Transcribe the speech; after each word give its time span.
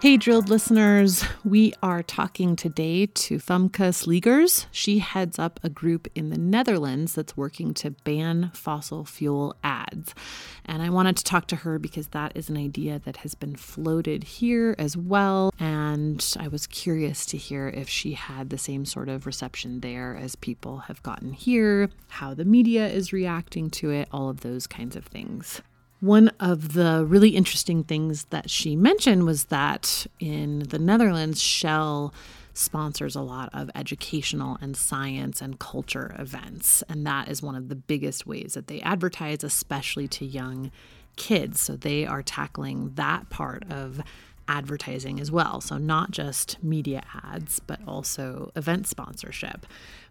Hey, 0.00 0.16
drilled 0.16 0.48
listeners. 0.48 1.26
We 1.44 1.74
are 1.82 2.02
talking 2.02 2.56
today 2.56 3.04
to 3.04 3.36
Femke 3.36 3.92
Sleegers. 3.92 4.64
She 4.70 5.00
heads 5.00 5.38
up 5.38 5.60
a 5.62 5.68
group 5.68 6.08
in 6.14 6.30
the 6.30 6.38
Netherlands 6.38 7.14
that's 7.14 7.36
working 7.36 7.74
to 7.74 7.90
ban 7.90 8.50
fossil 8.54 9.04
fuel 9.04 9.54
ads. 9.62 10.14
And 10.64 10.80
I 10.80 10.88
wanted 10.88 11.18
to 11.18 11.24
talk 11.24 11.48
to 11.48 11.56
her 11.56 11.78
because 11.78 12.08
that 12.08 12.32
is 12.34 12.48
an 12.48 12.56
idea 12.56 12.98
that 13.00 13.18
has 13.18 13.34
been 13.34 13.56
floated 13.56 14.24
here 14.24 14.74
as 14.78 14.96
well. 14.96 15.52
And 15.60 16.26
I 16.40 16.48
was 16.48 16.66
curious 16.66 17.26
to 17.26 17.36
hear 17.36 17.68
if 17.68 17.90
she 17.90 18.14
had 18.14 18.48
the 18.48 18.56
same 18.56 18.86
sort 18.86 19.10
of 19.10 19.26
reception 19.26 19.80
there 19.80 20.16
as 20.16 20.34
people 20.34 20.78
have 20.78 21.02
gotten 21.02 21.34
here, 21.34 21.90
how 22.08 22.32
the 22.32 22.46
media 22.46 22.88
is 22.88 23.12
reacting 23.12 23.68
to 23.72 23.90
it, 23.90 24.08
all 24.12 24.30
of 24.30 24.40
those 24.40 24.66
kinds 24.66 24.96
of 24.96 25.04
things. 25.04 25.60
One 26.00 26.30
of 26.40 26.72
the 26.72 27.04
really 27.06 27.30
interesting 27.30 27.84
things 27.84 28.24
that 28.26 28.48
she 28.48 28.74
mentioned 28.74 29.24
was 29.26 29.44
that 29.44 30.06
in 30.18 30.60
the 30.60 30.78
Netherlands, 30.78 31.42
Shell 31.42 32.14
sponsors 32.54 33.14
a 33.14 33.20
lot 33.20 33.50
of 33.52 33.70
educational 33.74 34.56
and 34.60 34.76
science 34.76 35.40
and 35.40 35.58
culture 35.58 36.14
events. 36.18 36.82
And 36.88 37.06
that 37.06 37.28
is 37.28 37.42
one 37.42 37.54
of 37.54 37.68
the 37.68 37.76
biggest 37.76 38.26
ways 38.26 38.54
that 38.54 38.66
they 38.66 38.80
advertise, 38.80 39.44
especially 39.44 40.08
to 40.08 40.24
young 40.24 40.70
kids. 41.16 41.60
So 41.60 41.76
they 41.76 42.06
are 42.06 42.22
tackling 42.22 42.92
that 42.94 43.28
part 43.28 43.64
of 43.70 44.00
advertising 44.48 45.20
as 45.20 45.30
well. 45.30 45.60
So, 45.60 45.78
not 45.78 46.10
just 46.10 46.62
media 46.62 47.02
ads, 47.22 47.60
but 47.60 47.78
also 47.86 48.50
event 48.56 48.88
sponsorship 48.88 49.66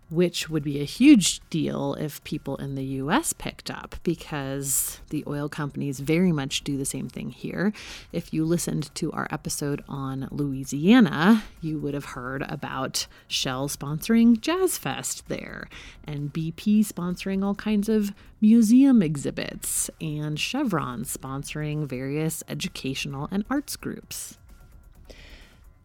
which 0.10 0.50
would 0.50 0.64
be 0.64 0.82
a 0.82 0.86
huge 0.86 1.40
deal 1.50 1.94
if 1.96 2.24
people 2.24 2.56
in 2.58 2.76
the 2.76 2.84
US 2.84 3.34
picked 3.34 3.70
up 3.70 3.96
because 4.04 5.00
the 5.10 5.24
oil 5.28 5.48
companies 5.48 6.00
very 6.00 6.32
much 6.32 6.64
do 6.64 6.78
the 6.78 6.86
same 6.86 7.08
thing 7.10 7.30
here. 7.30 7.72
If 8.12 8.34
you 8.34 8.44
listened 8.46 8.94
to 8.96 9.12
our 9.12 9.28
episode 9.32 9.84
on 9.88 10.28
Louisiana, 10.32 11.44
you 11.62 11.80
would 11.80 11.94
have 11.94 12.06
heard 12.06 12.44
about 12.50 13.08
Shell 13.28 13.70
sponsoring 13.70 14.42
Jazz 14.42 14.78
Fest 14.78 15.28
there 15.28 15.68
and 16.06 16.34
BP 16.34 16.86
sponsoring 16.86 17.44
all 17.44 17.56
kinds 17.56 17.90
of 17.90 18.14
museum 18.42 19.02
exhibits 19.02 19.90
and 20.02 20.40
Chevron 20.40 21.04
sponsoring 21.04 21.86
various 21.86 22.44
educational 22.48 23.28
and 23.32 23.46
arts 23.50 23.76
groups 23.76 24.38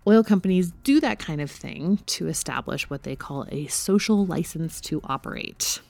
oil 0.07 0.23
companies 0.23 0.73
do 0.83 1.01
that 1.01 1.19
kind 1.19 1.41
of 1.41 1.51
thing 1.51 1.99
to 2.07 2.29
establish 2.29 2.89
what 2.91 3.03
they 3.03 3.17
call 3.17 3.47
a 3.51 3.67
social 3.67 4.27
license 4.27 4.81
to 4.83 5.01
operate. 5.05 5.81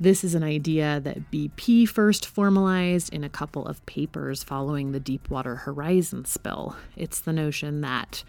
This 0.00 0.22
is 0.22 0.36
an 0.36 0.44
idea 0.44 1.00
that 1.00 1.32
BP 1.32 1.88
first 1.88 2.24
formalized 2.24 3.12
in 3.12 3.24
a 3.24 3.28
couple 3.28 3.66
of 3.66 3.84
papers 3.84 4.44
following 4.44 4.92
the 4.92 5.00
Deepwater 5.00 5.56
Horizon 5.56 6.24
spill. 6.24 6.76
It's 6.96 7.20
the 7.20 7.32
notion 7.32 7.80
that 7.80 8.22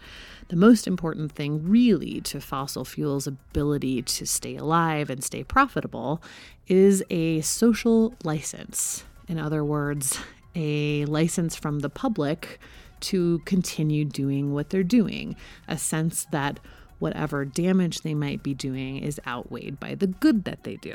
the 0.48 0.56
most 0.56 0.88
important 0.88 1.30
thing, 1.30 1.68
really, 1.68 2.20
to 2.22 2.40
fossil 2.40 2.84
fuels' 2.84 3.28
ability 3.28 4.02
to 4.02 4.26
stay 4.26 4.56
alive 4.56 5.10
and 5.10 5.22
stay 5.22 5.44
profitable 5.44 6.20
is 6.66 7.04
a 7.08 7.40
social 7.42 8.16
license. 8.24 9.04
In 9.28 9.38
other 9.38 9.64
words, 9.64 10.18
a 10.56 11.04
license 11.04 11.54
from 11.54 11.78
the 11.78 11.88
public 11.88 12.58
to 13.00 13.40
continue 13.40 14.04
doing 14.04 14.52
what 14.52 14.70
they're 14.70 14.82
doing, 14.82 15.36
a 15.68 15.78
sense 15.78 16.26
that 16.32 16.60
whatever 16.98 17.44
damage 17.44 18.02
they 18.02 18.14
might 18.14 18.42
be 18.42 18.54
doing 18.54 18.98
is 18.98 19.20
outweighed 19.26 19.80
by 19.80 19.94
the 19.94 20.06
good 20.06 20.44
that 20.44 20.64
they 20.64 20.76
do. 20.76 20.94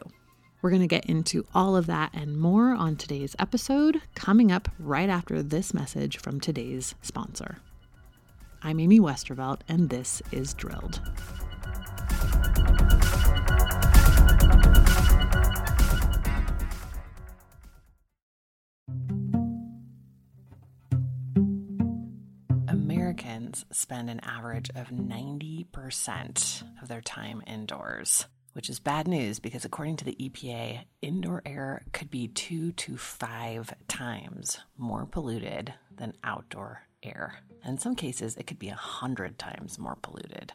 We're 0.61 0.69
going 0.69 0.81
to 0.81 0.87
get 0.87 1.05
into 1.05 1.45
all 1.53 1.75
of 1.75 1.85
that 1.87 2.11
and 2.13 2.39
more 2.39 2.73
on 2.73 2.95
today's 2.95 3.35
episode, 3.37 4.01
coming 4.15 4.51
up 4.51 4.69
right 4.79 5.09
after 5.09 5.43
this 5.43 5.73
message 5.73 6.17
from 6.17 6.39
today's 6.39 6.95
sponsor. 7.01 7.57
I'm 8.63 8.79
Amy 8.79 8.99
Westervelt, 8.99 9.61
and 9.67 9.89
this 9.89 10.23
is 10.31 10.55
Drilled. 10.55 11.01
Spend 23.71 24.09
an 24.09 24.19
average 24.21 24.69
of 24.75 24.87
90% 24.89 26.63
of 26.81 26.87
their 26.87 27.01
time 27.01 27.43
indoors, 27.45 28.25
which 28.53 28.69
is 28.69 28.79
bad 28.79 29.07
news 29.07 29.39
because, 29.39 29.65
according 29.65 29.97
to 29.97 30.05
the 30.05 30.15
EPA, 30.19 30.85
indoor 31.01 31.41
air 31.45 31.83
could 31.93 32.09
be 32.09 32.27
two 32.27 32.71
to 32.73 32.97
five 32.97 33.73
times 33.87 34.59
more 34.77 35.05
polluted 35.05 35.73
than 35.95 36.13
outdoor 36.23 36.81
air. 37.03 37.35
In 37.65 37.77
some 37.77 37.95
cases, 37.95 38.35
it 38.37 38.47
could 38.47 38.59
be 38.59 38.69
a 38.69 38.75
hundred 38.75 39.37
times 39.37 39.77
more 39.77 39.97
polluted. 40.01 40.53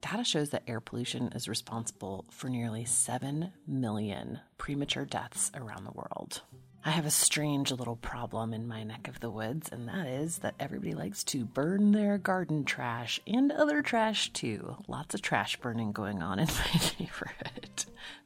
Data 0.00 0.24
shows 0.24 0.50
that 0.50 0.64
air 0.66 0.80
pollution 0.80 1.28
is 1.34 1.48
responsible 1.48 2.24
for 2.30 2.48
nearly 2.48 2.86
7 2.86 3.52
million 3.66 4.40
premature 4.56 5.04
deaths 5.04 5.50
around 5.54 5.84
the 5.84 5.92
world. 5.92 6.42
I 6.82 6.90
have 6.90 7.04
a 7.04 7.10
strange 7.10 7.70
little 7.70 7.96
problem 7.96 8.54
in 8.54 8.66
my 8.66 8.84
neck 8.84 9.06
of 9.06 9.20
the 9.20 9.30
woods, 9.30 9.68
and 9.70 9.86
that 9.88 10.06
is 10.06 10.38
that 10.38 10.54
everybody 10.58 10.94
likes 10.94 11.22
to 11.24 11.44
burn 11.44 11.92
their 11.92 12.16
garden 12.16 12.64
trash 12.64 13.20
and 13.26 13.52
other 13.52 13.82
trash 13.82 14.32
too. 14.32 14.76
Lots 14.88 15.14
of 15.14 15.20
trash 15.20 15.56
burning 15.58 15.92
going 15.92 16.22
on 16.22 16.38
in 16.38 16.46
my 16.74 16.80
neighborhood. 16.98 17.84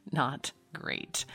Not 0.09 0.53
great. 0.71 1.25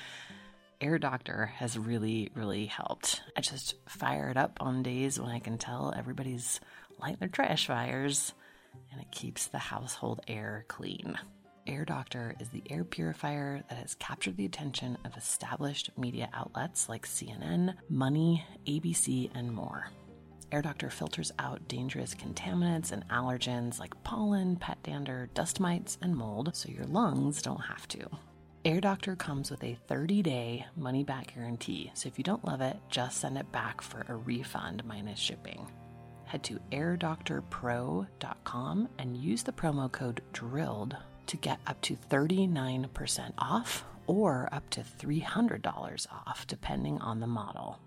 Air 0.81 0.99
Doctor 0.99 1.47
has 1.57 1.79
really, 1.79 2.31
really 2.35 2.65
helped. 2.65 3.23
I 3.37 3.43
just 3.43 3.75
fire 3.87 4.31
it 4.31 4.39
up 4.39 4.57
on 4.61 4.83
days 4.83 5.21
when 5.21 5.31
I 5.31 5.41
can 5.41 5.59
tell 5.59 5.93
everybody's 5.95 6.59
lighting 6.99 7.19
their 7.21 7.29
trash 7.29 7.67
fires, 7.67 8.33
and 8.91 8.99
it 8.99 9.11
keeps 9.11 9.47
the 9.47 9.59
household 9.59 10.21
air 10.27 10.65
clean. 10.69 11.19
Air 11.71 11.85
Doctor 11.85 12.35
is 12.41 12.49
the 12.49 12.65
air 12.69 12.83
purifier 12.83 13.63
that 13.69 13.79
has 13.79 13.95
captured 13.95 14.37
the 14.37 14.45
attention 14.45 14.99
of 15.05 15.17
established 15.17 15.97
media 15.97 16.29
outlets 16.35 16.89
like 16.89 17.07
CNN, 17.07 17.77
Money, 17.89 18.45
ABC, 18.67 19.31
and 19.37 19.53
more. 19.53 19.89
Air 20.51 20.63
Doctor 20.63 20.91
filters 20.91 21.31
out 21.39 21.69
dangerous 21.69 22.13
contaminants 22.13 22.91
and 22.91 23.09
allergens 23.09 23.79
like 23.79 23.95
pollen, 24.03 24.57
pet 24.57 24.83
dander, 24.83 25.31
dust 25.33 25.61
mites, 25.61 25.97
and 26.03 26.17
mold 26.17 26.57
so 26.57 26.69
your 26.69 26.87
lungs 26.87 27.41
don't 27.41 27.61
have 27.61 27.87
to. 27.87 28.05
Air 28.65 28.81
Doctor 28.81 29.15
comes 29.15 29.49
with 29.49 29.63
a 29.63 29.79
30 29.87 30.23
day 30.23 30.67
money 30.77 31.05
back 31.05 31.33
guarantee, 31.33 31.93
so 31.95 32.09
if 32.09 32.19
you 32.19 32.25
don't 32.25 32.45
love 32.45 32.63
it, 32.63 32.79
just 32.89 33.19
send 33.19 33.39
it 33.39 33.53
back 33.53 33.81
for 33.81 34.05
a 34.09 34.17
refund 34.17 34.85
minus 34.85 35.21
shipping. 35.21 35.71
Head 36.25 36.43
to 36.45 36.59
airdoctorpro.com 36.73 38.89
and 38.99 39.17
use 39.17 39.45
the 39.45 39.53
promo 39.53 39.93
code 39.93 40.21
DRILLED 40.33 40.97
to 41.31 41.37
get 41.37 41.61
up 41.65 41.81
to 41.83 41.97
39% 42.11 43.33
off 43.39 43.85
or 44.09 44.49
up 44.51 44.69
to 44.71 44.81
$300 44.81 46.07
off, 46.11 46.45
depending 46.49 46.99
on 46.99 47.21
the 47.21 47.29
model. 47.29 47.79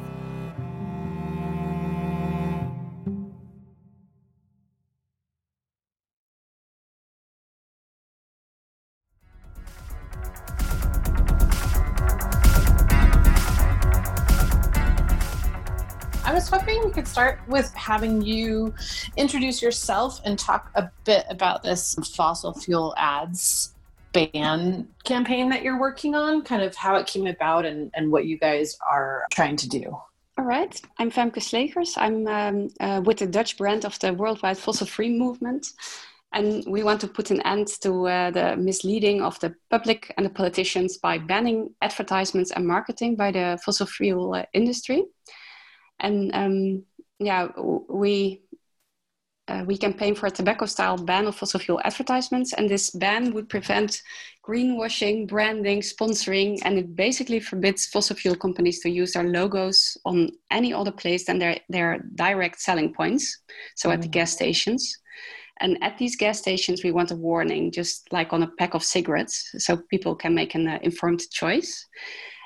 Hoping 16.51 16.83
we 16.83 16.91
could 16.91 17.07
start 17.07 17.39
with 17.47 17.73
having 17.75 18.21
you 18.21 18.73
introduce 19.15 19.61
yourself 19.61 20.19
and 20.25 20.37
talk 20.37 20.69
a 20.75 20.91
bit 21.05 21.25
about 21.29 21.63
this 21.63 21.95
fossil 22.13 22.53
fuel 22.53 22.93
ads 22.97 23.73
ban 24.11 24.85
campaign 25.05 25.47
that 25.47 25.63
you're 25.63 25.79
working 25.79 26.13
on, 26.13 26.41
kind 26.41 26.61
of 26.61 26.75
how 26.75 26.97
it 26.97 27.07
came 27.07 27.25
about 27.25 27.65
and, 27.65 27.89
and 27.93 28.11
what 28.11 28.25
you 28.25 28.37
guys 28.37 28.77
are 28.91 29.25
trying 29.31 29.55
to 29.55 29.69
do. 29.69 29.97
All 30.37 30.43
right, 30.43 30.79
I'm 30.99 31.09
Femke 31.09 31.37
Sleegers. 31.37 31.93
I'm 31.95 32.27
um, 32.27 32.67
uh, 32.81 33.01
with 33.01 33.19
the 33.19 33.27
Dutch 33.27 33.57
brand 33.57 33.85
of 33.85 33.97
the 33.99 34.13
Worldwide 34.13 34.57
Fossil 34.57 34.87
Free 34.87 35.17
Movement. 35.17 35.67
And 36.33 36.65
we 36.67 36.83
want 36.83 36.99
to 36.99 37.07
put 37.07 37.31
an 37.31 37.41
end 37.43 37.69
to 37.81 38.09
uh, 38.09 38.31
the 38.31 38.57
misleading 38.57 39.21
of 39.21 39.39
the 39.39 39.55
public 39.69 40.13
and 40.17 40.25
the 40.25 40.29
politicians 40.29 40.97
by 40.97 41.17
banning 41.17 41.73
advertisements 41.81 42.51
and 42.51 42.67
marketing 42.67 43.15
by 43.15 43.31
the 43.31 43.57
fossil 43.63 43.85
fuel 43.85 44.33
uh, 44.33 44.43
industry. 44.53 45.05
And 46.01 46.31
um, 46.33 46.83
yeah, 47.19 47.47
we 47.89 48.41
uh, 49.47 49.63
we 49.65 49.77
campaign 49.77 50.15
for 50.15 50.27
a 50.27 50.31
tobacco-style 50.31 50.97
ban 50.97 51.27
of 51.27 51.35
fossil 51.35 51.59
fuel 51.59 51.81
advertisements, 51.83 52.53
and 52.53 52.69
this 52.69 52.91
ban 52.91 53.33
would 53.33 53.49
prevent 53.49 54.01
greenwashing, 54.47 55.27
branding, 55.27 55.81
sponsoring, 55.81 56.59
and 56.63 56.77
it 56.77 56.95
basically 56.95 57.39
forbids 57.39 57.87
fossil 57.87 58.15
fuel 58.15 58.35
companies 58.35 58.79
to 58.79 58.89
use 58.89 59.13
their 59.13 59.23
logos 59.23 59.97
on 60.05 60.29
any 60.51 60.73
other 60.73 60.91
place 60.91 61.25
than 61.25 61.37
their, 61.39 61.57
their 61.69 61.99
direct 62.15 62.61
selling 62.61 62.93
points, 62.93 63.39
so 63.75 63.89
mm. 63.89 63.93
at 63.93 64.01
the 64.01 64.07
mm. 64.07 64.11
gas 64.11 64.31
stations. 64.31 64.97
And 65.59 65.77
at 65.83 65.97
these 65.97 66.15
gas 66.15 66.39
stations, 66.39 66.83
we 66.83 66.91
want 66.91 67.11
a 67.11 67.15
warning, 67.15 67.71
just 67.71 68.11
like 68.11 68.33
on 68.33 68.43
a 68.43 68.51
pack 68.57 68.73
of 68.73 68.83
cigarettes, 68.83 69.51
so 69.57 69.77
people 69.89 70.15
can 70.15 70.33
make 70.33 70.55
an 70.55 70.67
uh, 70.67 70.79
informed 70.81 71.21
choice. 71.29 71.87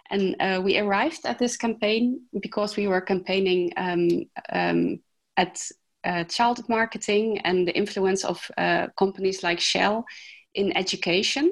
And 0.09 0.35
uh, 0.39 0.61
we 0.63 0.77
arrived 0.77 1.25
at 1.25 1.39
this 1.39 1.57
campaign 1.57 2.21
because 2.39 2.75
we 2.75 2.87
were 2.87 3.01
campaigning 3.01 3.71
um, 3.77 4.25
um, 4.51 4.99
at 5.37 5.61
uh, 6.03 6.23
child 6.25 6.67
marketing 6.69 7.39
and 7.39 7.67
the 7.67 7.75
influence 7.75 8.23
of 8.23 8.49
uh, 8.57 8.87
companies 8.97 9.41
like 9.43 9.59
Shell 9.59 10.05
in 10.53 10.75
education. 10.77 11.51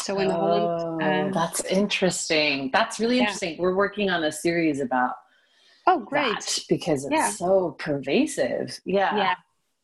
So 0.00 0.18
in 0.18 0.30
oh, 0.30 0.34
Holland, 0.34 1.02
uh, 1.02 1.38
that's 1.38 1.64
interesting. 1.64 2.70
That's 2.72 2.98
really 3.00 3.16
yeah. 3.16 3.22
interesting. 3.22 3.58
We're 3.58 3.74
working 3.74 4.10
on 4.10 4.24
a 4.24 4.32
series 4.32 4.80
about 4.80 5.12
oh 5.86 6.00
great 6.00 6.64
because 6.68 7.04
it's 7.04 7.12
yeah. 7.12 7.30
so 7.30 7.76
pervasive. 7.78 8.78
Yeah, 8.84 9.16
yeah, 9.16 9.34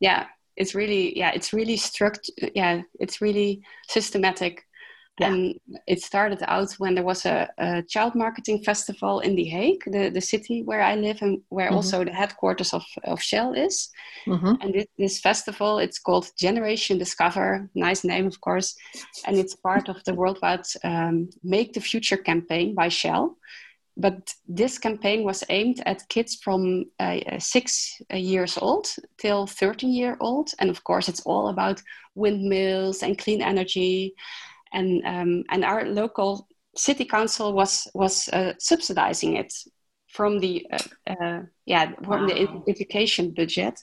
yeah. 0.00 0.26
It's 0.56 0.74
really 0.74 1.18
yeah. 1.18 1.32
It's 1.34 1.52
really 1.52 1.76
structured. 1.76 2.34
Yeah, 2.54 2.82
it's 3.00 3.20
really 3.20 3.62
systematic 3.88 4.64
yeah. 5.18 5.28
And 5.28 5.60
it 5.86 6.02
started 6.02 6.42
out 6.46 6.72
when 6.78 6.94
there 6.94 7.04
was 7.04 7.26
a, 7.26 7.48
a, 7.58 7.82
child 7.82 8.14
marketing 8.14 8.62
festival 8.64 9.20
in 9.20 9.36
The 9.36 9.44
Hague, 9.44 9.82
the, 9.84 10.08
the 10.08 10.20
city 10.22 10.62
where 10.62 10.80
I 10.80 10.94
live 10.94 11.18
and 11.20 11.42
where 11.50 11.66
mm-hmm. 11.66 11.76
also 11.76 12.02
the 12.02 12.12
headquarters 12.12 12.72
of, 12.72 12.82
of 13.04 13.20
Shell 13.20 13.52
is. 13.52 13.90
Mm-hmm. 14.26 14.54
And 14.60 14.74
this, 14.74 14.86
this, 14.98 15.20
festival, 15.20 15.78
it's 15.78 15.98
called 15.98 16.30
Generation 16.38 16.96
Discover, 16.96 17.68
nice 17.74 18.04
name, 18.04 18.26
of 18.26 18.40
course. 18.40 18.74
And 19.26 19.36
it's 19.36 19.54
part 19.54 19.90
of 19.90 20.02
the 20.04 20.14
worldwide 20.14 20.64
um, 20.82 21.28
Make 21.44 21.74
the 21.74 21.80
Future 21.80 22.16
campaign 22.16 22.74
by 22.74 22.88
Shell. 22.88 23.36
But 23.98 24.32
this 24.48 24.78
campaign 24.78 25.24
was 25.24 25.44
aimed 25.50 25.82
at 25.84 26.08
kids 26.08 26.36
from 26.36 26.86
uh, 26.98 27.18
six 27.38 28.00
years 28.10 28.56
old 28.56 28.88
till 29.18 29.46
13 29.46 29.92
year 29.92 30.16
old. 30.20 30.52
And 30.58 30.70
of 30.70 30.82
course, 30.84 31.10
it's 31.10 31.20
all 31.26 31.48
about 31.48 31.82
windmills 32.14 33.02
and 33.02 33.18
clean 33.18 33.42
energy 33.42 34.14
and 34.72 35.02
um, 35.04 35.44
and 35.50 35.64
our 35.64 35.84
local 35.84 36.48
city 36.76 37.04
council 37.04 37.52
was 37.52 37.88
was 37.94 38.28
uh, 38.28 38.52
subsidizing 38.58 39.36
it 39.36 39.52
from 40.08 40.38
the 40.38 40.66
uh, 40.72 41.12
uh, 41.12 41.42
yeah 41.66 41.92
from 42.04 42.22
wow. 42.22 42.26
the 42.26 42.62
education 42.69 43.32
budget. 43.32 43.78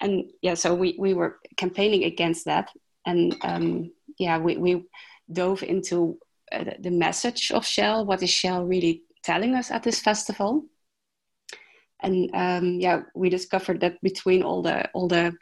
And 0.00 0.30
yeah 0.42 0.54
so 0.54 0.74
we 0.74 0.96
we 0.98 1.14
were 1.14 1.38
campaigning 1.56 2.04
against 2.04 2.44
that. 2.44 2.70
And 3.06 3.36
um, 3.42 3.92
yeah 4.18 4.38
we 4.38 4.56
we 4.56 4.84
dove 5.32 5.62
into 5.62 6.18
uh, 6.52 6.64
the 6.78 6.90
message 6.90 7.50
of 7.50 7.66
shell 7.66 8.06
what 8.06 8.22
is 8.22 8.30
shell 8.30 8.64
really 8.64 9.02
telling 9.24 9.54
us 9.54 9.70
at 9.70 9.82
this 9.82 9.98
festival 10.00 10.64
and 12.00 12.30
um, 12.34 12.80
yeah, 12.80 13.02
we 13.14 13.28
discovered 13.30 13.80
that 13.80 14.00
between 14.02 14.42
all 14.42 14.62
the 14.62 14.88
all 14.92 15.08
the 15.08 15.32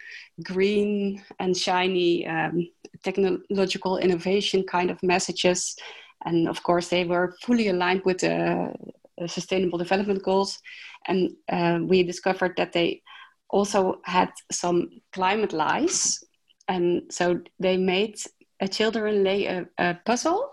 green 0.42 1.22
and 1.38 1.56
shiny 1.56 2.26
um, 2.26 2.68
technological 3.02 3.98
innovation 3.98 4.64
kind 4.64 4.90
of 4.90 5.02
messages, 5.02 5.76
and 6.24 6.48
of 6.48 6.62
course 6.62 6.88
they 6.88 7.04
were 7.04 7.36
fully 7.42 7.68
aligned 7.68 8.02
with 8.04 8.18
the 8.18 8.72
Sustainable 9.26 9.78
Development 9.78 10.22
Goals, 10.22 10.58
and 11.06 11.30
uh, 11.48 11.80
we 11.82 12.02
discovered 12.02 12.54
that 12.56 12.72
they 12.72 13.02
also 13.50 14.00
had 14.04 14.30
some 14.52 14.88
climate 15.12 15.52
lies, 15.52 16.22
and 16.68 17.02
so 17.10 17.40
they 17.58 17.76
made 17.76 18.16
children 18.70 19.24
lay 19.24 19.46
a, 19.46 19.66
a 19.78 19.98
puzzle 20.06 20.52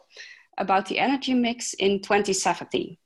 about 0.57 0.85
the 0.87 0.99
energy 0.99 1.33
mix 1.33 1.73
in 1.75 2.01
2070 2.01 2.99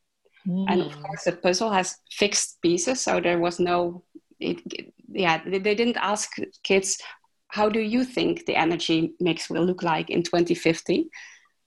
Mm. 0.48 0.66
And 0.70 0.82
of 0.82 0.92
mm. 0.92 1.02
course, 1.02 1.24
the 1.24 1.34
puzzle 1.34 1.72
has 1.72 1.98
fixed 2.12 2.62
pieces, 2.62 3.02
so 3.02 3.20
there 3.20 3.40
was 3.40 3.60
no, 3.60 4.04
it, 4.40 4.62
yeah, 5.08 5.42
they, 5.46 5.60
they 5.60 5.76
didn't 5.76 5.98
ask 5.98 6.32
kids, 6.64 7.02
how 7.50 7.70
do 7.70 7.80
you 7.80 8.04
think 8.04 8.46
the 8.46 8.56
energy 8.56 9.14
mix 9.20 9.50
will 9.50 9.64
look 9.64 9.84
like 9.84 10.10
in 10.10 10.24
2050? 10.24 11.10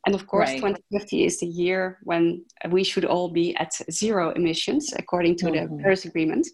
And 0.06 0.14
of 0.14 0.26
course, 0.26 0.48
right. 0.48 0.56
2050 0.56 1.25
is 1.25 1.40
the 1.40 1.46
year 1.46 1.98
when 2.02 2.44
we 2.70 2.84
should 2.84 3.04
all 3.04 3.28
be 3.28 3.54
at 3.56 3.72
zero 3.90 4.30
emissions, 4.30 4.94
according 4.96 5.36
to 5.36 5.46
mm-hmm. 5.46 5.76
the 5.76 5.82
Paris 5.82 6.04
Agreement. 6.04 6.46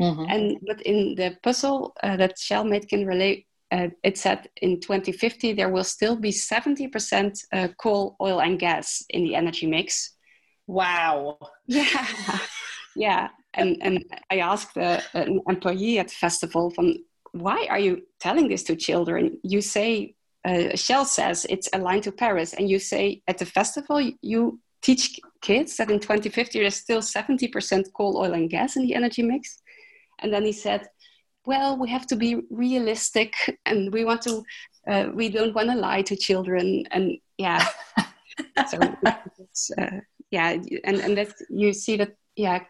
Mm-hmm. 0.00 0.24
And 0.28 0.58
but 0.66 0.80
in 0.82 1.14
the 1.14 1.36
puzzle 1.42 1.92
uh, 2.02 2.16
that 2.16 2.38
Shell 2.38 2.64
made 2.64 2.88
can 2.88 3.04
relate, 3.04 3.46
uh, 3.72 3.88
it 4.02 4.16
said 4.16 4.48
in 4.62 4.80
2050 4.80 5.52
there 5.52 5.68
will 5.68 5.84
still 5.84 6.16
be 6.16 6.30
70% 6.30 7.44
uh, 7.52 7.68
coal, 7.78 8.16
oil, 8.20 8.40
and 8.40 8.58
gas 8.58 9.04
in 9.10 9.24
the 9.24 9.34
energy 9.34 9.66
mix, 9.66 10.13
Wow. 10.66 11.38
Yeah. 11.66 12.06
yeah. 12.96 13.28
And, 13.54 13.76
and 13.82 14.04
I 14.30 14.38
asked 14.38 14.76
an 14.76 15.40
employee 15.48 15.98
at 15.98 16.08
the 16.08 16.14
festival, 16.14 16.70
from, 16.70 16.96
why 17.32 17.66
are 17.70 17.78
you 17.78 18.02
telling 18.20 18.48
this 18.48 18.62
to 18.64 18.76
children? 18.76 19.38
You 19.42 19.60
say, 19.60 20.14
uh, 20.44 20.76
Shell 20.76 21.06
says 21.06 21.46
it's 21.48 21.68
aligned 21.72 22.02
to 22.04 22.12
Paris, 22.12 22.52
and 22.54 22.68
you 22.68 22.78
say 22.78 23.22
at 23.28 23.38
the 23.38 23.46
festival 23.46 24.00
you 24.20 24.60
teach 24.82 25.18
kids 25.40 25.76
that 25.76 25.90
in 25.90 25.98
2050 25.98 26.60
there's 26.60 26.76
still 26.76 27.00
70% 27.00 27.84
coal, 27.96 28.18
oil, 28.18 28.34
and 28.34 28.50
gas 28.50 28.76
in 28.76 28.82
the 28.82 28.94
energy 28.94 29.22
mix. 29.22 29.62
And 30.20 30.32
then 30.32 30.44
he 30.44 30.52
said, 30.52 30.86
well, 31.46 31.76
we 31.76 31.88
have 31.90 32.06
to 32.08 32.16
be 32.16 32.42
realistic 32.50 33.34
and 33.66 33.92
we 33.92 34.04
want 34.04 34.22
to, 34.22 34.42
uh, 34.86 35.08
we 35.14 35.28
don't 35.28 35.54
want 35.54 35.70
to 35.70 35.76
lie 35.76 36.02
to 36.02 36.16
children. 36.16 36.84
And 36.90 37.18
yeah, 37.38 37.66
so 38.66 38.78
uh, 39.78 39.90
yeah, 40.34 40.56
and 40.84 40.98
and 40.98 41.16
that 41.16 41.32
you 41.48 41.72
see 41.72 41.96
that 41.96 42.12
yeah, 42.36 42.60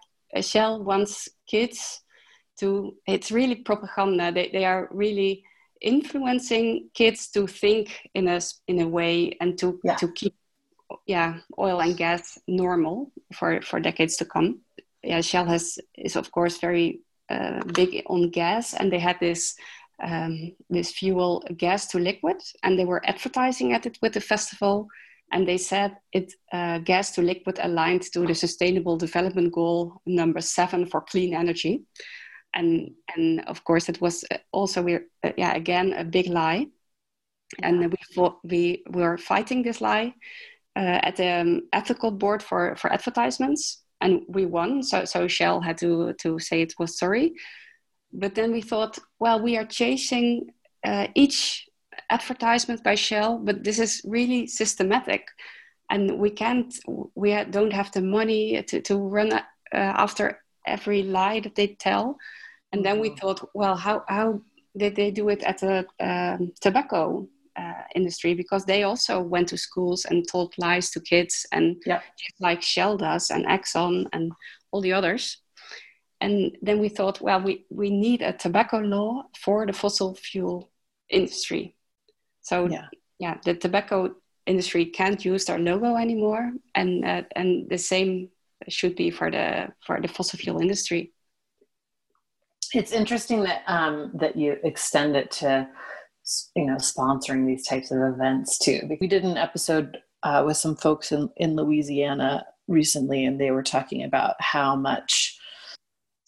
Shell 0.41 0.85
wants 0.85 1.29
kids 1.47 2.03
to. 2.61 2.95
It's 3.07 3.33
really 3.33 3.57
propaganda. 3.57 4.33
They 4.33 4.51
they 4.53 4.65
are 4.65 4.89
really 4.93 5.43
influencing 5.81 6.91
kids 6.95 7.31
to 7.31 7.47
think 7.47 8.09
in 8.15 8.29
a 8.29 8.41
in 8.69 8.81
a 8.81 8.89
way 8.89 9.37
and 9.41 9.59
to 9.59 9.81
yeah. 9.85 9.97
to 9.97 10.09
keep 10.13 10.35
yeah 11.07 11.41
oil 11.59 11.81
and 11.81 11.97
gas 11.97 12.39
normal 12.47 13.13
for 13.33 13.63
for 13.63 13.81
decades 13.81 14.17
to 14.17 14.25
come. 14.25 14.61
Yeah, 15.03 15.23
Shell 15.23 15.47
has 15.47 15.79
is 15.95 16.17
of 16.17 16.31
course 16.31 16.59
very 16.59 17.01
uh, 17.31 17.65
big 17.73 18.03
on 18.07 18.31
gas, 18.31 18.75
and 18.75 18.93
they 18.93 19.01
had 19.01 19.19
this 19.21 19.57
um, 20.03 20.53
this 20.69 20.93
fuel 20.93 21.43
gas 21.57 21.87
to 21.89 21.99
liquid, 21.99 22.37
and 22.63 22.79
they 22.79 22.85
were 22.85 23.07
advertising 23.07 23.73
at 23.73 23.87
it 23.87 23.99
with 24.03 24.13
the 24.13 24.21
festival 24.21 24.89
and 25.33 25.49
they 25.49 25.59
said 25.59 25.97
it 26.13 26.33
uh, 26.53 26.79
gas 26.79 27.13
to 27.13 27.23
liquid 27.23 27.59
aligned 27.63 28.03
to 28.13 28.27
the 28.27 28.35
sustainable 28.35 28.97
development 28.97 29.53
goal 29.53 30.01
number 30.07 30.41
seven 30.41 30.87
for 30.87 31.01
clean 31.01 31.35
energy. 31.35 31.85
And 32.55 32.93
and 33.15 33.45
of 33.49 33.65
course 33.65 33.89
it 33.89 34.01
was 34.01 34.25
also 34.53 34.83
we 34.83 34.97
uh, 34.97 35.33
yeah 35.37 35.55
again 35.55 35.93
a 35.93 36.05
big 36.05 36.29
lie. 36.29 36.67
And 37.63 37.79
we 37.81 37.97
fought, 38.15 38.39
we 38.43 38.83
were 38.91 39.17
fighting 39.17 39.63
this 39.63 39.81
lie 39.81 40.15
uh, 40.77 41.01
at 41.03 41.17
the 41.17 41.29
um, 41.29 41.63
ethical 41.73 42.11
board 42.11 42.43
for 42.43 42.77
for 42.77 42.93
advertisements. 42.93 43.83
And 44.01 44.23
we 44.29 44.47
won 44.47 44.83
so 44.83 45.05
so 45.05 45.29
shell 45.29 45.61
had 45.61 45.79
to 45.79 46.13
to 46.23 46.39
say 46.39 46.63
it 46.63 46.75
was 46.79 46.99
sorry. 46.99 47.35
But 48.13 48.35
then 48.35 48.53
we 48.53 48.63
thought 48.63 48.99
well 49.19 49.43
we 49.43 49.57
are 49.57 49.67
chasing 49.67 50.51
uh, 50.87 51.09
each 51.15 51.67
advertisement 52.15 52.81
by 52.83 52.97
Shell, 52.97 53.39
but 53.47 53.57
this 53.65 53.79
is 53.79 54.01
really 54.05 54.47
systematic, 54.47 55.23
and 55.91 56.19
we 56.23 56.31
can't. 56.31 56.73
We 57.15 57.31
don't 57.51 57.73
have 57.73 57.91
the 57.93 58.01
money 58.01 58.63
to 58.63 58.81
to 58.89 58.95
run 59.17 59.33
uh, 59.33 59.43
after 59.73 60.25
every 60.67 61.03
lie 61.03 61.41
that 61.41 61.55
they 61.55 61.77
tell. 61.89 62.17
And 62.73 62.85
then 62.85 63.01
we 63.01 63.09
mm-hmm. 63.09 63.19
thought, 63.19 63.41
well, 63.55 63.77
how 63.77 63.97
how 64.09 64.41
did 64.77 64.95
they 64.97 65.11
do 65.11 65.29
it 65.31 65.43
at 65.43 65.59
the 65.59 65.87
um, 66.01 66.53
tobacco 66.61 67.29
uh, 67.57 67.83
industry? 67.95 68.35
Because 68.35 68.65
they 68.65 68.83
also 68.85 69.21
went 69.21 69.49
to 69.49 69.57
schools 69.57 70.07
and 70.11 70.29
told 70.29 70.55
lies 70.59 70.91
to 70.91 71.01
kids, 71.01 71.47
and 71.53 71.77
yeah. 71.87 72.01
like 72.41 72.63
Shell 72.63 72.97
does, 72.99 73.31
and 73.31 73.47
Exxon, 73.47 74.07
and 74.13 74.33
all 74.73 74.83
the 74.83 74.93
others. 74.93 75.45
and 76.25 76.57
then 76.63 76.79
we 76.81 76.89
thought, 76.89 77.21
well, 77.21 77.41
we, 77.43 77.67
we 77.71 77.91
need 77.91 78.23
a 78.23 78.33
tobacco 78.33 78.79
law 78.79 79.25
for 79.39 79.67
the 79.67 79.73
fossil 79.73 80.15
fuel 80.15 80.71
industry. 81.09 81.77
So 82.45 82.69
yeah, 82.69 82.87
yeah 83.19 83.39
the 83.45 83.55
tobacco 83.55 84.15
industry 84.47 84.87
can't 84.87 85.25
use 85.25 85.47
their 85.47 85.59
logo 85.59 85.97
anymore, 85.97 86.53
and 86.75 87.05
uh, 87.05 87.23
and 87.35 87.69
the 87.69 87.79
same 87.79 88.29
should 88.69 88.95
be 88.95 89.11
for 89.11 89.31
the 89.31 89.69
for 89.85 90.01
the 90.01 90.09
fossil 90.09 90.39
fuel 90.39 90.61
industry. 90.61 91.13
It's 92.73 92.93
interesting 92.93 93.43
that 93.45 93.63
um, 93.67 94.13
that 94.15 94.37
you 94.37 94.57
extend 94.63 95.17
it 95.17 95.31
to 95.43 95.69
you 96.55 96.67
know 96.67 96.77
sponsoring 96.77 97.47
these 97.47 97.67
types 97.67 97.91
of 97.91 97.99
events 97.99 98.59
too. 98.59 98.81
We 99.01 99.07
did 99.07 99.25
an 99.25 99.37
episode 99.37 99.99
uh, 100.23 100.45
with 100.47 100.57
some 100.57 100.77
folks 100.77 101.13
in 101.13 101.31
in 101.39 101.57
Louisiana 101.57 102.47
recently, 102.69 103.25
and 103.25 103.41
they 103.41 103.51
were 103.51 103.63
talking 103.63 104.05
about 104.05 104.37
how 104.39 104.77
much 104.77 105.39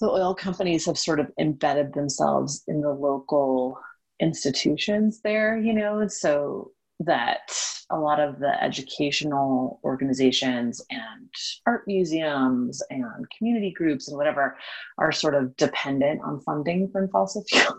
the 0.00 0.08
oil 0.08 0.34
companies 0.34 0.86
have 0.86 0.98
sort 0.98 1.20
of 1.20 1.30
embedded 1.38 1.94
themselves 1.94 2.62
in 2.68 2.80
the 2.80 2.90
local 2.90 3.78
institutions 4.20 5.20
there. 5.22 5.58
You 5.58 5.72
know, 5.72 6.06
so 6.08 6.72
that 7.00 7.52
a 7.90 7.98
lot 7.98 8.20
of 8.20 8.38
the 8.38 8.62
educational 8.62 9.80
organizations 9.84 10.82
and 10.90 11.28
art 11.66 11.84
museums 11.86 12.82
and 12.90 13.04
community 13.36 13.70
groups 13.70 14.08
and 14.08 14.16
whatever 14.16 14.56
are 14.98 15.12
sort 15.12 15.34
of 15.34 15.54
dependent 15.56 16.20
on 16.22 16.40
funding 16.40 16.88
from 16.90 17.08
fossil 17.08 17.44
fuels. 17.48 17.74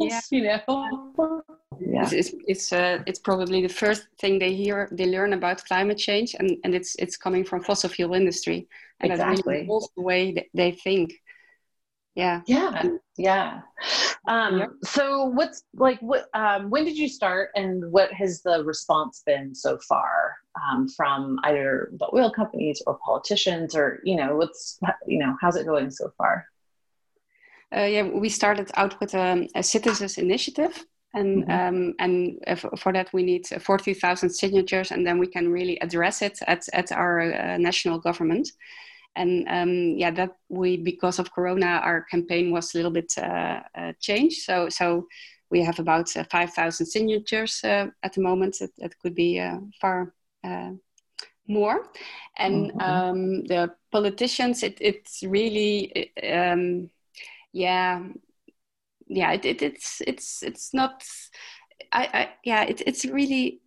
Yeah. 0.00 0.20
you 0.30 0.42
know, 0.44 1.42
yeah. 1.78 2.08
it's 2.10 2.34
it's 2.46 2.72
uh, 2.72 3.02
it's 3.06 3.18
probably 3.18 3.60
the 3.60 3.68
first 3.68 4.06
thing 4.18 4.38
they 4.38 4.54
hear 4.54 4.88
they 4.92 5.06
learn 5.06 5.34
about 5.34 5.64
climate 5.66 5.98
change, 5.98 6.34
and 6.38 6.56
and 6.64 6.74
it's 6.74 6.96
it's 6.96 7.18
coming 7.18 7.44
from 7.44 7.62
fossil 7.62 7.90
fuel 7.90 8.14
industry, 8.14 8.66
and 9.00 9.12
exactly. 9.12 9.66
that's 9.68 9.88
the 9.94 10.02
way 10.02 10.48
they 10.54 10.70
think 10.70 11.12
yeah. 12.14 12.42
Yeah. 12.46 12.88
Yeah. 13.16 13.60
Um 14.26 14.78
so 14.82 15.26
what's 15.26 15.64
like 15.74 16.00
what 16.00 16.26
um 16.34 16.70
when 16.70 16.84
did 16.84 16.96
you 16.96 17.08
start 17.08 17.50
and 17.54 17.90
what 17.92 18.12
has 18.12 18.42
the 18.42 18.64
response 18.64 19.22
been 19.26 19.54
so 19.54 19.78
far 19.88 20.36
um, 20.62 20.88
from 20.88 21.38
either 21.44 21.90
the 21.98 22.08
oil 22.14 22.30
companies 22.30 22.82
or 22.86 22.98
politicians 23.04 23.74
or 23.74 24.00
you 24.04 24.16
know 24.16 24.36
what's 24.36 24.78
you 25.06 25.18
know 25.18 25.36
how's 25.40 25.56
it 25.56 25.66
going 25.66 25.90
so 25.90 26.10
far? 26.16 26.46
Uh, 27.74 27.80
yeah 27.80 28.02
we 28.02 28.28
started 28.28 28.70
out 28.74 28.98
with 29.00 29.14
um, 29.14 29.46
a 29.54 29.62
citizens 29.62 30.16
initiative 30.16 30.86
and 31.14 31.46
mm-hmm. 31.46 31.50
um, 31.50 31.94
and 31.98 32.38
for 32.78 32.92
that 32.92 33.12
we 33.12 33.22
need 33.22 33.46
40,000 33.46 34.30
signatures 34.30 34.90
and 34.90 35.06
then 35.06 35.18
we 35.18 35.26
can 35.26 35.50
really 35.50 35.78
address 35.80 36.22
it 36.22 36.38
at, 36.46 36.64
at 36.72 36.92
our 36.92 37.20
uh, 37.20 37.58
national 37.58 37.98
government 37.98 38.48
and 39.16 39.46
um, 39.48 39.96
yeah 39.96 40.10
that 40.10 40.36
we 40.48 40.76
because 40.76 41.18
of 41.18 41.32
corona 41.32 41.80
our 41.84 42.02
campaign 42.02 42.50
was 42.50 42.74
a 42.74 42.78
little 42.78 42.90
bit 42.90 43.12
uh, 43.18 43.60
uh, 43.74 43.92
changed. 44.00 44.42
So 44.42 44.68
so 44.68 45.06
we 45.50 45.62
have 45.62 45.78
about 45.78 46.16
uh, 46.16 46.24
5000 46.30 46.86
signatures 46.86 47.62
uh, 47.64 47.86
at 48.02 48.12
the 48.14 48.20
moment. 48.20 48.60
It, 48.60 48.70
it 48.78 48.98
could 48.98 49.14
be 49.14 49.38
uh, 49.38 49.58
far 49.80 50.14
uh, 50.42 50.70
more. 51.46 51.86
And 52.36 52.72
mm-hmm. 52.72 52.80
um, 52.80 53.44
the 53.44 53.74
politicians 53.92 54.62
it, 54.62 54.78
it's 54.80 55.22
really 55.22 56.12
um, 56.22 56.90
yeah 57.52 58.02
yeah 59.06 59.32
it, 59.32 59.44
it, 59.44 59.62
it's 59.62 60.00
it's 60.06 60.42
it's 60.42 60.72
not 60.72 61.04
I, 61.92 62.08
I 62.12 62.28
yeah 62.44 62.62
it, 62.62 62.82
it's 62.86 63.04
really 63.04 63.60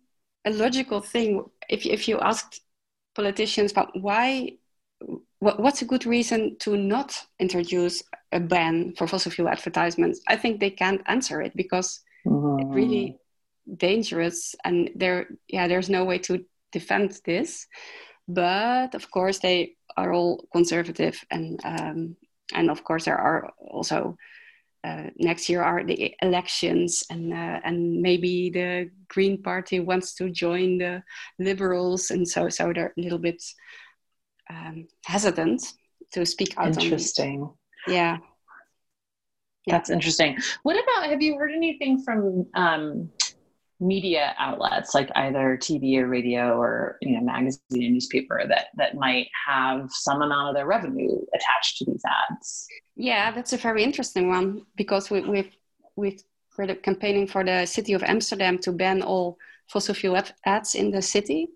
a 0.44 0.50
logical 0.50 1.00
thing. 1.00 1.44
If, 1.68 1.86
if 1.86 2.08
you 2.08 2.18
asked 2.18 2.60
politicians 3.14 3.72
about 3.72 3.98
why 4.00 4.58
what's 5.40 5.82
a 5.82 5.86
good 5.86 6.04
reason 6.06 6.56
to 6.60 6.76
not 6.76 7.16
introduce 7.38 8.02
a 8.32 8.40
ban 8.40 8.94
for 8.96 9.06
fossil 9.06 9.30
fuel 9.30 9.48
advertisements? 9.48 10.20
I 10.26 10.36
think 10.36 10.60
they 10.60 10.70
can't 10.70 11.02
answer 11.06 11.40
it 11.40 11.54
because 11.54 12.00
mm. 12.26 12.60
it's 12.60 12.70
really 12.70 13.18
dangerous 13.76 14.54
and 14.64 14.90
there 14.94 15.28
yeah 15.48 15.68
there's 15.68 15.90
no 15.90 16.04
way 16.04 16.18
to 16.18 16.44
defend 16.72 17.18
this 17.24 17.66
but 18.26 18.94
of 18.94 19.10
course 19.10 19.38
they 19.38 19.74
are 19.96 20.12
all 20.12 20.46
conservative 20.52 21.22
and 21.30 21.60
um, 21.64 22.16
and 22.54 22.70
of 22.70 22.84
course 22.84 23.04
there 23.04 23.18
are 23.18 23.50
also 23.58 24.16
uh, 24.84 25.04
next 25.18 25.48
year 25.48 25.62
are 25.62 25.84
the 25.84 26.14
elections 26.22 27.04
and 27.10 27.32
uh, 27.32 27.60
and 27.64 28.00
maybe 28.00 28.48
the 28.50 28.90
green 29.08 29.42
party 29.42 29.80
wants 29.80 30.14
to 30.14 30.30
join 30.30 30.78
the 30.78 31.02
liberals 31.38 32.10
and 32.10 32.26
so 32.26 32.48
so 32.48 32.72
they're 32.72 32.94
a 32.96 33.00
little 33.00 33.18
bit 33.18 33.42
um, 34.50 34.86
hesitant 35.04 35.62
to 36.12 36.24
speak 36.24 36.54
out. 36.56 36.82
Interesting. 36.82 37.50
yeah. 37.86 38.18
yeah. 39.66 39.74
That's 39.74 39.90
interesting. 39.90 40.38
What 40.62 40.76
about, 40.82 41.10
have 41.10 41.22
you 41.22 41.36
heard 41.36 41.52
anything 41.52 42.02
from 42.02 42.46
um, 42.54 43.10
media 43.80 44.34
outlets 44.38 44.94
like 44.94 45.10
either 45.14 45.56
TV 45.56 45.98
or 45.98 46.08
radio 46.08 46.58
or 46.58 46.98
you 47.00 47.12
know 47.12 47.20
magazine 47.20 47.60
and 47.70 47.92
newspaper 47.92 48.42
that 48.48 48.66
that 48.76 48.96
might 48.96 49.28
have 49.46 49.88
some 49.90 50.22
amount 50.22 50.48
of 50.48 50.54
their 50.54 50.66
revenue 50.66 51.16
attached 51.34 51.78
to 51.78 51.84
these 51.84 52.02
ads? 52.30 52.66
Yeah, 52.96 53.30
that's 53.30 53.52
a 53.52 53.56
very 53.56 53.84
interesting 53.84 54.28
one 54.28 54.62
because 54.76 55.10
we, 55.10 55.20
we've 55.20 55.56
we've 55.96 56.22
we're 56.56 56.74
campaigning 56.74 57.28
for 57.28 57.44
the 57.44 57.66
city 57.66 57.92
of 57.92 58.02
Amsterdam 58.02 58.58
to 58.58 58.72
ban 58.72 59.00
all 59.00 59.38
fossil 59.68 59.94
fuel 59.94 60.20
ads 60.44 60.74
in 60.74 60.90
the 60.90 61.00
city 61.00 61.48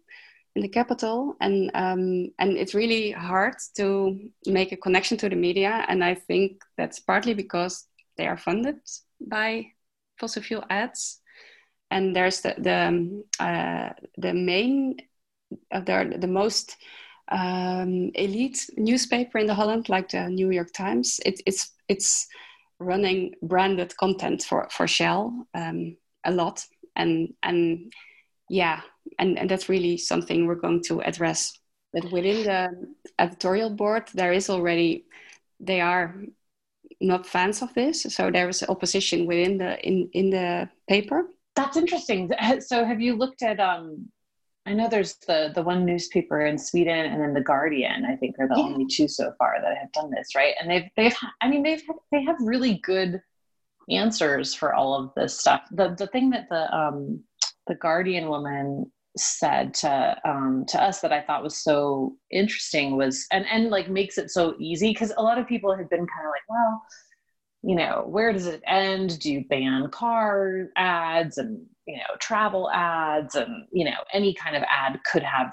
in 0.55 0.63
the 0.63 0.69
capital 0.69 1.35
and 1.41 1.71
um, 1.75 2.31
and 2.39 2.57
it's 2.59 2.75
really 2.75 3.11
hard 3.11 3.55
to 3.77 4.19
make 4.47 4.73
a 4.73 4.77
connection 4.77 5.17
to 5.17 5.29
the 5.29 5.37
media 5.37 5.85
and 5.89 6.05
i 6.05 6.15
think 6.15 6.63
that's 6.77 7.01
partly 7.01 7.35
because 7.35 7.87
they 8.17 8.27
are 8.27 8.37
funded 8.37 8.77
by 9.21 9.67
fossil 10.19 10.43
fuel 10.43 10.65
ads 10.69 11.23
and 11.91 12.17
there's 12.17 12.41
the 12.41 12.55
the, 12.59 12.75
um, 12.75 13.25
uh, 13.39 13.91
the 14.17 14.33
main 14.33 14.97
uh, 15.71 15.81
the, 15.81 16.17
the 16.19 16.27
most 16.27 16.77
um, 17.31 18.11
elite 18.15 18.69
newspaper 18.77 19.39
in 19.39 19.47
the 19.47 19.55
holland 19.55 19.89
like 19.89 20.09
the 20.11 20.29
new 20.29 20.51
york 20.51 20.73
times. 20.73 21.21
It, 21.25 21.41
it's 21.47 21.71
it's 21.89 22.27
running 22.79 23.35
branded 23.43 23.97
content 23.97 24.43
for 24.43 24.69
for 24.71 24.87
shell 24.89 25.47
um, 25.55 25.97
a 26.25 26.33
lot 26.33 26.65
and 26.97 27.35
and 27.43 27.93
yeah 28.53 28.83
and, 29.19 29.39
and 29.39 29.51
that's 29.51 29.71
really 29.71 29.97
something 29.97 30.47
we're 30.47 30.55
going 30.55 30.83
to 30.83 31.01
address 31.01 31.59
but 31.93 32.05
within 32.13 32.45
the 32.45 32.87
editorial 33.19 33.71
board 33.71 34.05
there 34.13 34.33
is 34.33 34.51
already 34.51 35.07
they 35.59 35.81
are 35.81 36.15
not 37.01 37.27
fans 37.27 37.63
of 37.63 37.73
this 37.75 38.03
so 38.03 38.31
there 38.31 38.49
is 38.51 38.63
opposition 38.69 39.27
within 39.27 39.57
the 39.57 39.81
in 39.87 40.09
in 40.13 40.29
the 40.29 40.69
paper 40.87 41.25
that's 41.57 41.79
interesting 41.79 42.31
so 42.61 42.85
have 42.85 43.01
you 43.01 43.17
looked 43.17 43.43
at 43.43 43.59
um 43.59 44.07
I 44.65 44.75
know 44.75 44.89
there's 44.89 45.17
the 45.27 45.51
the 45.53 45.63
one 45.63 45.85
newspaper 45.85 46.47
in 46.47 46.57
Sweden 46.57 47.07
and 47.07 47.21
then 47.21 47.35
the 47.35 47.41
Guardian. 47.41 48.05
I 48.05 48.15
think 48.15 48.37
are 48.39 48.47
the 48.47 48.55
yeah. 48.57 48.63
only 48.63 48.87
two 48.87 49.09
so 49.09 49.33
far 49.37 49.57
that 49.61 49.77
have 49.77 49.91
done 49.91 50.13
this, 50.13 50.37
right? 50.37 50.55
And 50.61 50.71
they've 50.71 50.89
they've 50.97 51.17
I 51.41 51.49
mean 51.49 51.65
they've 51.65 51.83
they 52.13 52.23
have 52.23 52.37
really 52.39 52.75
good 52.75 53.21
answers 53.91 54.55
for 54.55 54.73
all 54.73 54.95
of 54.95 55.11
this 55.17 55.41
stuff. 55.41 55.63
The 55.73 55.97
the 55.99 56.07
thing 56.07 56.31
that 56.31 56.49
the 56.49 56.73
um 56.73 57.25
the 57.67 57.75
Guardian 57.75 58.29
woman 58.29 58.91
said 59.17 59.75
to 59.75 60.17
um, 60.25 60.65
to 60.69 60.83
us 60.83 61.01
that 61.01 61.13
I 61.13 61.21
thought 61.21 61.43
was 61.43 61.63
so 61.63 62.17
interesting 62.31 62.97
was 62.97 63.27
and 63.31 63.45
and 63.51 63.71
like 63.71 63.89
makes 63.89 64.19
it 64.19 64.31
so 64.31 64.55
easy 64.59 64.91
because 64.91 65.13
a 65.17 65.23
lot 65.23 65.39
of 65.39 65.47
people 65.47 65.75
had 65.77 65.89
been 65.89 66.07
kind 66.07 66.27
of 66.27 66.31
like, 66.31 66.49
well, 66.49 66.83
you 67.63 67.77
know, 67.77 68.05
where 68.07 68.33
does 68.33 68.47
it 68.47 68.63
end? 68.67 69.19
Do 69.21 69.33
you 69.33 69.45
ban 69.49 69.89
car 69.91 70.69
ads 70.77 71.39
and 71.39 71.65
you 71.87 71.97
know 71.97 72.17
travel 72.21 72.71
ads 72.71 73.35
and 73.35 73.67
you 73.73 73.85
know 73.85 73.99
any 74.13 74.35
kind 74.35 74.57
of 74.57 74.63
ad 74.65 74.99
could 75.11 75.23
have 75.23 75.53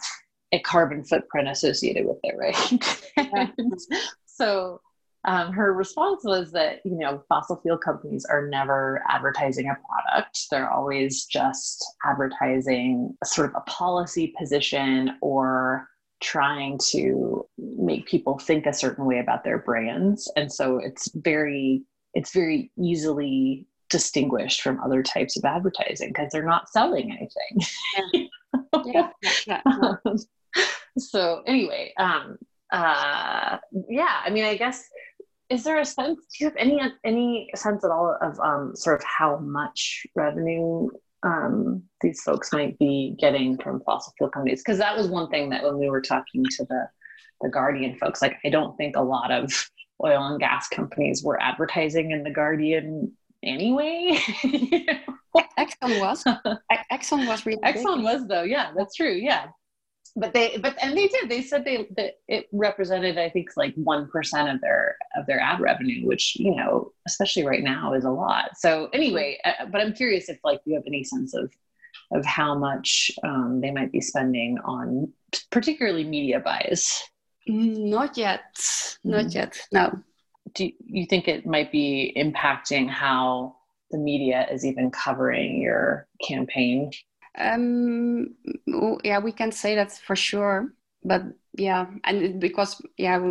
a 0.51 0.59
carbon 0.59 1.03
footprint 1.03 1.47
associated 1.47 2.05
with 2.05 2.17
it, 2.23 2.35
right? 2.37 3.69
so 4.25 4.81
um, 5.25 5.51
her 5.51 5.73
response 5.73 6.23
was 6.23 6.51
that 6.51 6.79
you 6.85 6.97
know 6.97 7.23
fossil 7.27 7.59
fuel 7.61 7.77
companies 7.77 8.25
are 8.25 8.47
never 8.47 9.03
advertising 9.09 9.69
a 9.69 9.77
product 9.87 10.45
they're 10.49 10.71
always 10.71 11.25
just 11.25 11.85
advertising 12.05 13.15
a 13.21 13.25
sort 13.25 13.49
of 13.49 13.55
a 13.55 13.61
policy 13.69 14.33
position 14.37 15.11
or 15.21 15.87
trying 16.21 16.77
to 16.91 17.45
make 17.57 18.05
people 18.07 18.37
think 18.37 18.65
a 18.65 18.73
certain 18.73 19.05
way 19.05 19.19
about 19.19 19.43
their 19.43 19.59
brands 19.59 20.31
and 20.35 20.51
so 20.51 20.77
it's 20.77 21.09
very 21.15 21.83
it's 22.13 22.33
very 22.33 22.71
easily 22.77 23.65
distinguished 23.89 24.61
from 24.61 24.79
other 24.81 25.01
types 25.01 25.37
of 25.37 25.43
advertising 25.45 26.09
because 26.09 26.29
they're 26.31 26.45
not 26.45 26.69
selling 26.69 27.11
anything 27.11 28.29
yeah. 28.85 29.09
yeah, 29.47 29.61
yeah, 29.65 29.93
yeah. 30.05 30.13
so 30.97 31.41
anyway 31.47 31.91
um 31.97 32.37
uh 32.71 33.57
yeah 33.89 34.17
i 34.23 34.29
mean 34.29 34.43
i 34.43 34.55
guess 34.55 34.87
is 35.49 35.63
there 35.63 35.79
a 35.79 35.85
sense 35.85 36.19
do 36.37 36.43
you 36.43 36.47
have 36.47 36.57
any 36.57 36.81
any 37.03 37.49
sense 37.55 37.83
at 37.83 37.91
all 37.91 38.17
of 38.21 38.39
um, 38.39 38.75
sort 38.75 38.99
of 38.99 39.05
how 39.05 39.37
much 39.37 40.05
revenue 40.15 40.87
um, 41.23 41.83
these 42.01 42.21
folks 42.21 42.53
might 42.53 42.77
be 42.79 43.15
getting 43.19 43.57
from 43.57 43.81
fossil 43.81 44.13
fuel 44.17 44.29
companies 44.29 44.61
because 44.61 44.77
that 44.77 44.95
was 44.95 45.07
one 45.07 45.29
thing 45.29 45.49
that 45.49 45.63
when 45.63 45.77
we 45.77 45.89
were 45.89 46.01
talking 46.01 46.43
to 46.45 46.65
the 46.65 46.87
the 47.41 47.49
guardian 47.49 47.97
folks 47.97 48.21
like 48.21 48.37
i 48.45 48.49
don't 48.49 48.75
think 48.77 48.95
a 48.95 49.01
lot 49.01 49.31
of 49.31 49.51
oil 50.03 50.25
and 50.27 50.39
gas 50.39 50.67
companies 50.67 51.23
were 51.23 51.41
advertising 51.41 52.11
in 52.11 52.23
the 52.23 52.29
Guardian 52.29 53.11
anyway. 53.43 54.17
Exxon 55.57 55.99
was. 55.99 56.23
Exxon 56.91 57.27
was 57.27 57.45
really. 57.45 57.61
Exxon 57.61 57.97
big. 57.97 58.03
was 58.03 58.27
though. 58.27 58.43
Yeah, 58.43 58.71
that's 58.75 58.95
true. 58.95 59.11
Yeah, 59.11 59.47
but 60.15 60.33
they 60.33 60.57
but 60.57 60.75
and 60.81 60.97
they 60.97 61.07
did. 61.07 61.29
They 61.29 61.41
said 61.41 61.65
they 61.65 61.87
that 61.97 62.19
it 62.27 62.47
represented 62.51 63.17
I 63.17 63.29
think 63.29 63.49
like 63.55 63.73
one 63.75 64.07
percent 64.07 64.49
of 64.49 64.61
their 64.61 64.97
of 65.15 65.25
their 65.25 65.39
ad 65.39 65.59
revenue, 65.59 66.05
which 66.07 66.35
you 66.37 66.55
know 66.55 66.91
especially 67.07 67.45
right 67.45 67.63
now 67.63 67.93
is 67.93 68.05
a 68.05 68.11
lot. 68.11 68.57
So 68.57 68.89
anyway, 68.93 69.39
uh, 69.45 69.65
but 69.71 69.81
I'm 69.81 69.93
curious 69.93 70.29
if 70.29 70.39
like 70.43 70.61
you 70.65 70.75
have 70.75 70.83
any 70.87 71.03
sense 71.03 71.33
of 71.33 71.51
of 72.11 72.25
how 72.25 72.55
much 72.55 73.11
um, 73.23 73.61
they 73.61 73.71
might 73.71 73.91
be 73.91 74.01
spending 74.01 74.57
on 74.65 75.11
particularly 75.51 76.03
media 76.03 76.39
buys. 76.39 77.03
Not 77.47 78.17
yet. 78.17 78.41
Not 79.03 79.25
mm. 79.25 79.35
yet. 79.35 79.59
No. 79.71 79.99
Do 80.53 80.71
you 80.85 81.05
think 81.05 81.27
it 81.27 81.45
might 81.45 81.71
be 81.71 82.13
impacting 82.17 82.89
how 82.89 83.55
the 83.91 83.97
media 83.97 84.47
is 84.51 84.65
even 84.65 84.91
covering 84.91 85.61
your 85.61 86.07
campaign? 86.27 86.91
Um, 87.37 88.35
yeah, 89.03 89.19
we 89.19 89.31
can 89.31 89.51
say 89.51 89.75
that 89.75 89.91
for 89.91 90.15
sure. 90.15 90.73
But 91.03 91.23
yeah, 91.53 91.85
and 92.03 92.39
because 92.39 92.81
yeah, 92.97 93.19
we, 93.19 93.29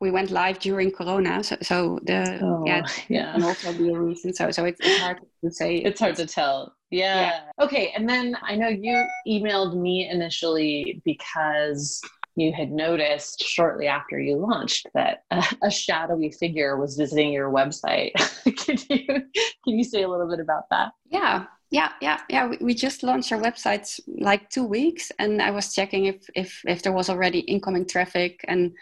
we 0.00 0.10
went 0.10 0.30
live 0.30 0.58
during 0.60 0.90
Corona, 0.92 1.42
so, 1.42 1.56
so 1.62 1.98
the 2.04 2.38
oh, 2.42 2.64
yeah, 2.64 2.86
yeah, 3.08 3.34
and 3.34 3.44
also 3.44 3.72
be 3.72 3.92
a 3.92 3.98
reason. 3.98 4.32
So 4.32 4.50
so 4.50 4.64
it's, 4.64 4.80
it's 4.80 5.00
hard 5.00 5.18
to 5.44 5.50
say. 5.50 5.76
It's 5.76 6.00
hard 6.00 6.16
to 6.16 6.26
tell. 6.26 6.74
Yeah. 6.90 7.20
yeah. 7.20 7.64
Okay, 7.64 7.92
and 7.96 8.08
then 8.08 8.36
I 8.42 8.56
know 8.56 8.68
you 8.68 9.04
emailed 9.26 9.76
me 9.76 10.08
initially 10.08 11.00
because 11.04 12.00
you 12.36 12.52
had 12.52 12.70
noticed 12.72 13.42
shortly 13.44 13.86
after 13.86 14.18
you 14.18 14.36
launched 14.36 14.86
that 14.94 15.24
a, 15.30 15.44
a 15.64 15.70
shadowy 15.70 16.30
figure 16.30 16.76
was 16.76 16.96
visiting 16.96 17.32
your 17.32 17.50
website. 17.50 18.12
can 18.56 18.76
you 18.88 19.06
can 19.06 19.78
you 19.78 19.84
say 19.84 20.02
a 20.02 20.08
little 20.08 20.28
bit 20.28 20.40
about 20.40 20.64
that? 20.70 20.92
Yeah. 21.06 21.46
Yeah, 21.70 21.92
yeah, 22.00 22.20
yeah. 22.28 22.48
We, 22.48 22.58
we 22.60 22.74
just 22.74 23.02
launched 23.02 23.32
our 23.32 23.40
website 23.40 24.00
like 24.06 24.50
two 24.50 24.64
weeks, 24.64 25.12
and 25.18 25.40
I 25.40 25.52
was 25.52 25.72
checking 25.74 26.06
if 26.06 26.28
if 26.34 26.62
if 26.66 26.82
there 26.82 26.92
was 26.92 27.08
already 27.08 27.40
incoming 27.40 27.86
traffic, 27.86 28.44
and 28.48 28.72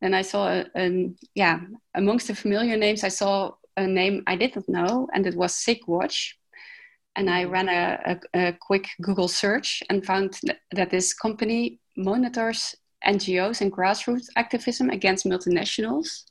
then 0.00 0.12
I 0.14 0.22
saw, 0.22 0.48
a, 0.48 0.66
a, 0.76 1.10
yeah, 1.34 1.60
amongst 1.94 2.28
the 2.28 2.34
familiar 2.34 2.76
names, 2.76 3.04
I 3.04 3.08
saw 3.08 3.54
a 3.76 3.86
name 3.86 4.22
I 4.26 4.36
didn't 4.36 4.68
know, 4.68 5.08
and 5.14 5.26
it 5.26 5.34
was 5.36 5.54
SigWatch 5.54 6.34
And 7.16 7.30
I 7.30 7.44
mm-hmm. 7.44 7.52
ran 7.52 7.68
a, 7.68 8.18
a, 8.34 8.48
a 8.48 8.52
quick 8.52 8.88
Google 9.00 9.28
search 9.28 9.82
and 9.88 10.04
found 10.04 10.40
that 10.72 10.90
this 10.90 11.14
company 11.14 11.80
monitors 11.96 12.74
NGOs 13.06 13.60
and 13.60 13.72
grassroots 13.72 14.26
activism 14.36 14.90
against 14.90 15.26
multinationals. 15.26 16.24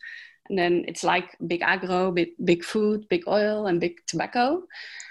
And 0.49 0.59
then 0.59 0.83
it's 0.87 1.03
like 1.03 1.37
big 1.47 1.61
agro, 1.61 2.11
big, 2.11 2.29
big 2.43 2.63
food, 2.63 3.07
big 3.09 3.23
oil, 3.27 3.67
and 3.67 3.79
big 3.79 4.05
tobacco. 4.07 4.63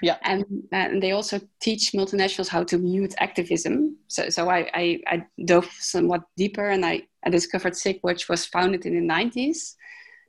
Yeah. 0.02 0.18
And, 0.22 0.44
and 0.72 1.02
they 1.02 1.12
also 1.12 1.40
teach 1.60 1.92
multinationals 1.92 2.48
how 2.48 2.64
to 2.64 2.78
mute 2.78 3.14
activism. 3.18 3.96
So, 4.08 4.28
so 4.28 4.50
I, 4.50 4.70
I, 4.74 5.00
I 5.06 5.26
dove 5.44 5.70
somewhat 5.78 6.22
deeper 6.36 6.68
and 6.68 6.84
I, 6.84 7.02
I 7.24 7.30
discovered 7.30 7.72
SigWatch 7.72 8.28
was 8.28 8.44
founded 8.44 8.84
in 8.84 8.94
the 8.94 9.12
90s. 9.14 9.30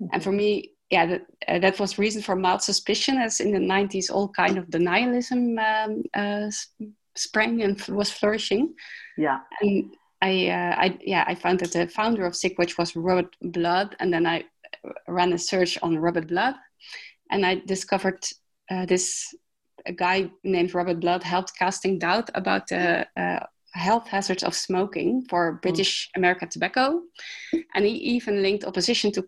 Mm-hmm. 0.01 0.05
And 0.13 0.23
for 0.23 0.31
me, 0.31 0.71
yeah, 0.89 1.05
that, 1.05 1.25
uh, 1.47 1.59
that 1.59 1.79
was 1.79 1.97
reason 1.97 2.21
for 2.21 2.35
mild 2.35 2.61
suspicion, 2.61 3.17
as 3.17 3.39
in 3.39 3.51
the 3.51 3.59
90s, 3.59 4.11
all 4.11 4.29
kind 4.29 4.57
of 4.57 4.67
denialism 4.67 5.57
um, 5.59 6.03
uh, 6.13 6.49
sprang 7.15 7.61
and 7.61 7.81
was 7.89 8.11
flourishing. 8.11 8.73
Yeah. 9.17 9.39
And 9.61 9.95
I, 10.21 10.47
uh, 10.49 10.75
I, 10.77 10.97
yeah, 11.01 11.25
I 11.27 11.35
found 11.35 11.59
that 11.59 11.73
the 11.73 11.87
founder 11.87 12.25
of 12.25 12.33
SigWatch 12.33 12.77
was 12.77 12.95
Robert 12.95 13.35
Blood, 13.41 13.95
and 13.99 14.13
then 14.13 14.25
I 14.25 14.45
ran 15.07 15.33
a 15.33 15.37
search 15.37 15.77
on 15.81 15.97
Robert 15.97 16.27
Blood, 16.27 16.55
and 17.31 17.45
I 17.45 17.61
discovered 17.65 18.23
uh, 18.69 18.85
this 18.85 19.33
guy 19.95 20.29
named 20.43 20.73
Robert 20.73 20.99
Blood 20.99 21.23
helped 21.23 21.57
casting 21.57 21.99
doubt 21.99 22.29
about 22.35 22.67
the 22.67 23.07
uh, 23.17 23.39
health 23.73 24.07
hazards 24.07 24.43
of 24.43 24.55
smoking 24.55 25.25
for 25.29 25.59
British 25.61 26.09
American 26.15 26.49
tobacco, 26.49 27.01
and 27.75 27.85
he 27.85 27.91
even 27.91 28.41
linked 28.41 28.65
opposition 28.65 29.11
to 29.11 29.27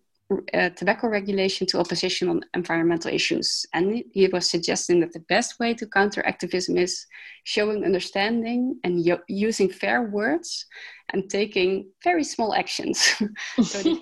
uh, 0.54 0.70
tobacco 0.70 1.08
regulation 1.08 1.68
to 1.68 1.80
opposition 1.80 2.30
on 2.30 2.42
environmental 2.56 3.14
issues. 3.14 3.66
And 3.74 4.04
he 4.12 4.28
was 4.28 4.50
suggesting 4.50 5.00
that 5.02 5.14
the 5.14 5.20
best 5.30 5.60
way 5.60 5.74
to 5.76 5.86
counter 5.86 6.26
activism 6.26 6.78
is 6.78 7.06
showing 7.44 7.86
understanding 7.86 8.80
and 8.84 9.06
using 9.28 9.70
fair 9.70 10.04
words 10.04 10.66
and 11.14 11.30
taking 11.30 11.88
very 12.04 12.24
small 12.24 12.56
actions. 12.56 13.22
so 13.64 13.98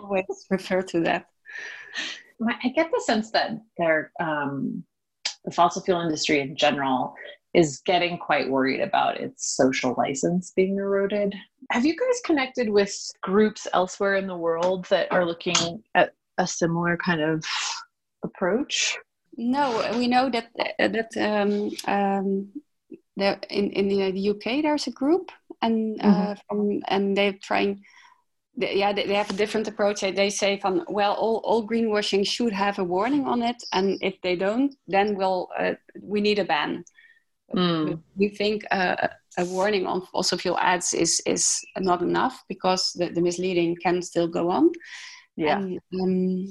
always 0.00 0.46
refer 0.50 0.82
to 0.82 1.00
that. 1.00 1.26
I 2.62 2.68
get 2.68 2.90
the 2.92 3.02
sense 3.04 3.30
that 3.32 3.58
um, 4.20 4.84
the 5.44 5.50
fossil 5.50 5.82
fuel 5.82 6.00
industry 6.00 6.40
in 6.40 6.56
general 6.56 7.14
is 7.54 7.80
getting 7.86 8.18
quite 8.18 8.50
worried 8.50 8.80
about 8.80 9.20
its 9.20 9.54
social 9.56 9.94
license 9.96 10.52
being 10.56 10.76
eroded. 10.76 11.34
Have 11.70 11.86
you 11.86 11.96
guys 11.96 12.20
connected 12.24 12.68
with 12.68 12.92
groups 13.22 13.66
elsewhere 13.72 14.16
in 14.16 14.26
the 14.26 14.36
world 14.36 14.86
that 14.90 15.10
are 15.12 15.24
looking 15.24 15.82
at 15.94 16.14
a 16.36 16.46
similar 16.46 16.96
kind 16.96 17.20
of 17.20 17.44
approach? 18.24 18.96
No, 19.36 19.88
we 19.96 20.08
know 20.08 20.30
that 20.30 20.50
that 20.78 21.16
um, 21.16 21.70
um, 21.86 22.48
there 23.16 23.38
in 23.50 23.70
in 23.70 23.88
the 23.88 24.30
UK 24.30 24.62
there's 24.62 24.86
a 24.86 24.92
group, 24.92 25.30
and 25.62 26.00
uh, 26.00 26.06
mm-hmm. 26.06 26.32
from, 26.48 26.82
and 26.88 27.16
they're 27.16 27.38
trying. 27.42 27.84
They, 28.56 28.76
yeah, 28.76 28.92
they, 28.92 29.06
they 29.06 29.14
have 29.14 29.30
a 29.30 29.40
different 29.42 29.66
approach. 29.66 30.00
They, 30.00 30.12
they 30.12 30.30
say 30.30 30.60
from 30.60 30.84
well, 30.88 31.14
all, 31.14 31.40
all 31.42 31.66
greenwashing 31.66 32.24
should 32.24 32.52
have 32.52 32.78
a 32.78 32.84
warning 32.84 33.26
on 33.26 33.42
it, 33.42 33.60
and 33.72 33.98
if 34.00 34.20
they 34.22 34.36
don't, 34.36 34.72
then 34.86 35.16
we'll 35.16 35.48
uh, 35.58 35.74
we 36.00 36.20
need 36.20 36.38
a 36.38 36.44
ban. 36.44 36.84
Mm. 37.54 38.00
We 38.16 38.28
think 38.28 38.64
uh, 38.70 39.08
a 39.36 39.44
warning 39.44 39.86
on 39.86 40.02
fossil 40.06 40.38
fuel 40.38 40.58
ads 40.58 40.94
is 40.94 41.20
is 41.26 41.60
not 41.78 42.02
enough 42.02 42.42
because 42.48 42.92
the, 42.94 43.10
the 43.10 43.20
misleading 43.20 43.76
can 43.82 44.02
still 44.02 44.28
go 44.28 44.50
on. 44.50 44.70
Yeah. 45.36 45.58
And, 45.58 45.80
um, 46.00 46.50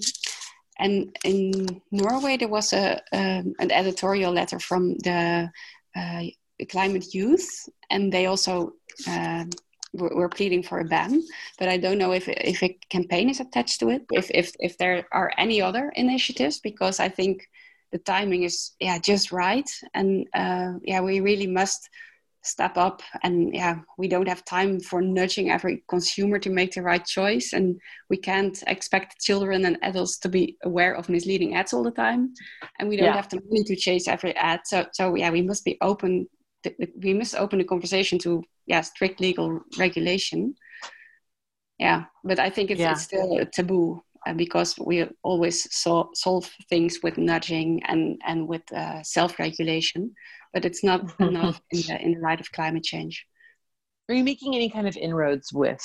and 0.79 1.17
in 1.23 1.81
Norway, 1.91 2.37
there 2.37 2.47
was 2.47 2.73
a 2.73 3.01
um, 3.11 3.53
an 3.59 3.71
editorial 3.71 4.33
letter 4.33 4.59
from 4.59 4.95
the 4.99 5.49
uh, 5.95 6.23
Climate 6.69 7.13
Youth, 7.13 7.69
and 7.89 8.11
they 8.11 8.25
also 8.25 8.73
uh, 9.07 9.45
were, 9.93 10.15
were, 10.15 10.29
pleading 10.29 10.63
for 10.63 10.79
a 10.79 10.85
ban. 10.85 11.23
But 11.59 11.69
I 11.69 11.77
don't 11.77 11.97
know 11.97 12.11
if 12.11 12.27
if 12.27 12.63
a 12.63 12.77
campaign 12.89 13.29
is 13.29 13.39
attached 13.39 13.79
to 13.79 13.89
it. 13.89 14.03
If 14.11 14.31
if 14.31 14.53
if 14.59 14.77
there 14.77 15.07
are 15.11 15.31
any 15.37 15.61
other 15.61 15.91
initiatives, 15.95 16.59
because 16.59 16.99
I 16.99 17.09
think 17.09 17.47
the 17.93 17.99
timing 17.99 18.43
is 18.43 18.71
yeah 18.79 18.97
just 18.97 19.31
right. 19.31 19.69
And 19.93 20.27
uh, 20.33 20.73
yeah 20.83 20.99
we 20.99 21.21
really 21.21 21.47
must 21.47 21.89
step 22.45 22.75
up 22.75 23.01
and 23.23 23.53
yeah 23.53 23.75
we 23.97 24.05
don't 24.09 24.27
have 24.27 24.43
time 24.43 24.77
for 24.77 25.01
nudging 25.01 25.49
every 25.49 25.81
consumer 25.87 26.37
to 26.39 26.49
make 26.49 26.73
the 26.73 26.81
right 26.81 27.05
choice. 27.05 27.53
And 27.53 27.79
we 28.09 28.17
can't 28.17 28.61
expect 28.67 29.21
children 29.21 29.65
and 29.65 29.77
adults 29.83 30.17
to 30.19 30.29
be 30.29 30.57
aware 30.65 30.95
of 30.95 31.07
misleading 31.07 31.55
ads 31.55 31.71
all 31.71 31.83
the 31.83 31.91
time. 31.91 32.33
And 32.79 32.89
we 32.89 32.97
don't 32.97 33.05
yeah. 33.05 33.15
have 33.15 33.29
the 33.29 33.39
money 33.45 33.63
to 33.63 33.75
chase 33.75 34.07
every 34.07 34.35
ad. 34.35 34.61
So 34.65 34.87
so 34.91 35.15
yeah 35.15 35.29
we 35.29 35.43
must 35.43 35.63
be 35.63 35.77
open 35.81 36.27
to, 36.63 36.73
we 36.97 37.13
must 37.13 37.35
open 37.35 37.59
the 37.59 37.65
conversation 37.65 38.17
to 38.19 38.43
yeah 38.65 38.81
strict 38.81 39.21
legal 39.21 39.61
regulation. 39.77 40.55
Yeah 41.77 42.05
but 42.23 42.39
i 42.39 42.49
think 42.49 42.71
it's, 42.71 42.79
yeah. 42.79 42.91
it's 42.91 43.03
still 43.03 43.37
a 43.37 43.45
taboo 43.45 44.01
because 44.35 44.75
we 44.77 45.05
always 45.23 45.73
saw, 45.75 46.07
solve 46.13 46.49
things 46.69 46.99
with 47.03 47.17
nudging 47.17 47.83
and, 47.83 48.21
and 48.25 48.47
with 48.47 48.71
uh, 48.71 49.03
self-regulation, 49.03 50.13
but 50.53 50.65
it's 50.65 50.83
not 50.83 51.01
enough 51.19 51.61
in 51.71 51.81
the, 51.81 52.01
in 52.01 52.13
the 52.13 52.19
light 52.19 52.39
of 52.39 52.51
climate 52.51 52.83
change. 52.83 53.25
Are 54.09 54.15
you 54.15 54.23
making 54.23 54.55
any 54.55 54.69
kind 54.69 54.87
of 54.87 54.97
inroads 54.97 55.51
with 55.53 55.81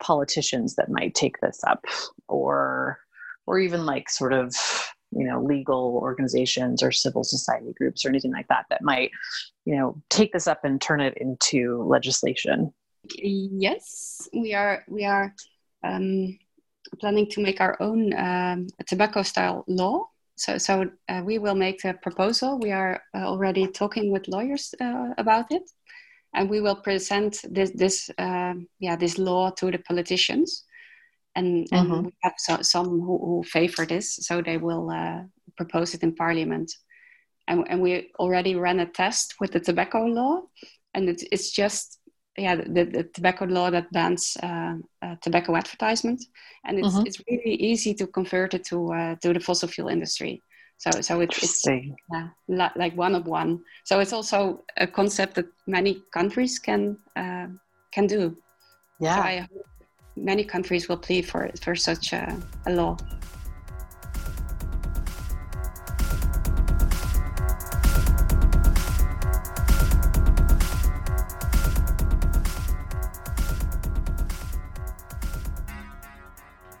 politicians 0.00 0.76
that 0.76 0.90
might 0.90 1.14
take 1.14 1.40
this 1.40 1.60
up 1.66 1.84
or 2.28 2.98
or 3.46 3.58
even 3.58 3.86
like 3.86 4.10
sort 4.10 4.32
of 4.32 4.54
you 5.12 5.24
know 5.24 5.42
legal 5.42 5.98
organizations 6.02 6.82
or 6.82 6.92
civil 6.92 7.24
society 7.24 7.72
groups 7.78 8.04
or 8.04 8.08
anything 8.08 8.32
like 8.32 8.48
that 8.48 8.66
that 8.68 8.82
might 8.82 9.10
you 9.64 9.76
know 9.76 10.00
take 10.10 10.32
this 10.32 10.46
up 10.46 10.64
and 10.64 10.80
turn 10.80 11.00
it 11.00 11.14
into 11.18 11.82
legislation 11.84 12.72
yes 13.14 14.28
we 14.32 14.52
are 14.52 14.84
we 14.88 15.04
are 15.04 15.34
um, 15.84 16.36
planning 17.00 17.28
to 17.30 17.42
make 17.42 17.60
our 17.60 17.80
own 17.80 18.12
um, 18.14 18.66
tobacco 18.86 19.22
style 19.22 19.64
law. 19.68 20.08
So, 20.36 20.58
so 20.58 20.90
uh, 21.08 21.22
we 21.24 21.38
will 21.38 21.54
make 21.54 21.84
a 21.84 21.94
proposal. 21.94 22.58
We 22.58 22.70
are 22.70 23.02
uh, 23.14 23.26
already 23.26 23.66
talking 23.68 24.12
with 24.12 24.28
lawyers 24.28 24.74
uh, 24.80 25.14
about 25.16 25.50
it, 25.50 25.62
and 26.34 26.50
we 26.50 26.60
will 26.60 26.76
present 26.76 27.40
this 27.50 27.70
this 27.70 28.10
um, 28.18 28.68
yeah 28.78 28.96
this 28.96 29.18
law 29.18 29.50
to 29.50 29.70
the 29.70 29.78
politicians, 29.78 30.64
and 31.34 31.66
and 31.72 31.88
mm-hmm. 31.88 32.04
we 32.06 32.12
have 32.22 32.34
so, 32.36 32.60
some 32.60 33.00
who, 33.00 33.18
who, 33.18 33.42
favor 33.44 33.86
this, 33.86 34.16
so 34.16 34.42
they 34.42 34.58
will 34.58 34.90
uh, 34.90 35.22
propose 35.56 35.94
it 35.94 36.02
in 36.02 36.14
parliament, 36.14 36.70
and 37.48 37.64
and 37.70 37.80
we 37.80 38.10
already 38.18 38.56
ran 38.56 38.80
a 38.80 38.86
test 38.86 39.36
with 39.40 39.52
the 39.52 39.60
tobacco 39.60 40.04
law, 40.04 40.42
and 40.92 41.08
it's 41.08 41.24
it's 41.32 41.50
just 41.50 41.98
yeah 42.38 42.56
the, 42.56 42.84
the, 42.84 43.04
tobacco 43.14 43.44
law 43.44 43.70
that 43.70 43.90
bans 43.92 44.36
uh, 44.42 44.74
uh, 45.02 45.16
tobacco 45.22 45.56
advertisement, 45.56 46.22
and 46.64 46.78
it's 46.78 46.88
mm-hmm. 46.88 47.06
it's 47.06 47.20
really 47.28 47.54
easy 47.54 47.94
to 47.94 48.06
convert 48.06 48.54
it 48.54 48.64
to 48.64 48.92
uh, 48.92 49.14
to 49.16 49.32
the 49.32 49.40
fossil 49.40 49.68
fuel 49.68 49.88
industry. 49.88 50.42
So 50.78 50.90
so 51.00 51.20
it's, 51.20 51.42
it's 51.42 51.66
yeah, 51.66 52.28
like 52.76 52.94
one 52.96 53.14
of 53.14 53.26
one. 53.26 53.60
So 53.84 54.00
it's 54.00 54.12
also 54.12 54.64
a 54.76 54.86
concept 54.86 55.34
that 55.36 55.46
many 55.66 56.02
countries 56.12 56.58
can 56.58 56.98
uh, 57.16 57.46
can 57.92 58.06
do. 58.06 58.36
Yeah. 59.00 59.16
So 59.16 59.22
I 59.22 59.38
hope 59.38 59.66
many 60.16 60.44
countries 60.44 60.88
will 60.88 60.98
plead 60.98 61.26
for 61.26 61.50
for 61.62 61.74
such 61.74 62.12
a, 62.12 62.36
a 62.66 62.72
law. 62.72 62.96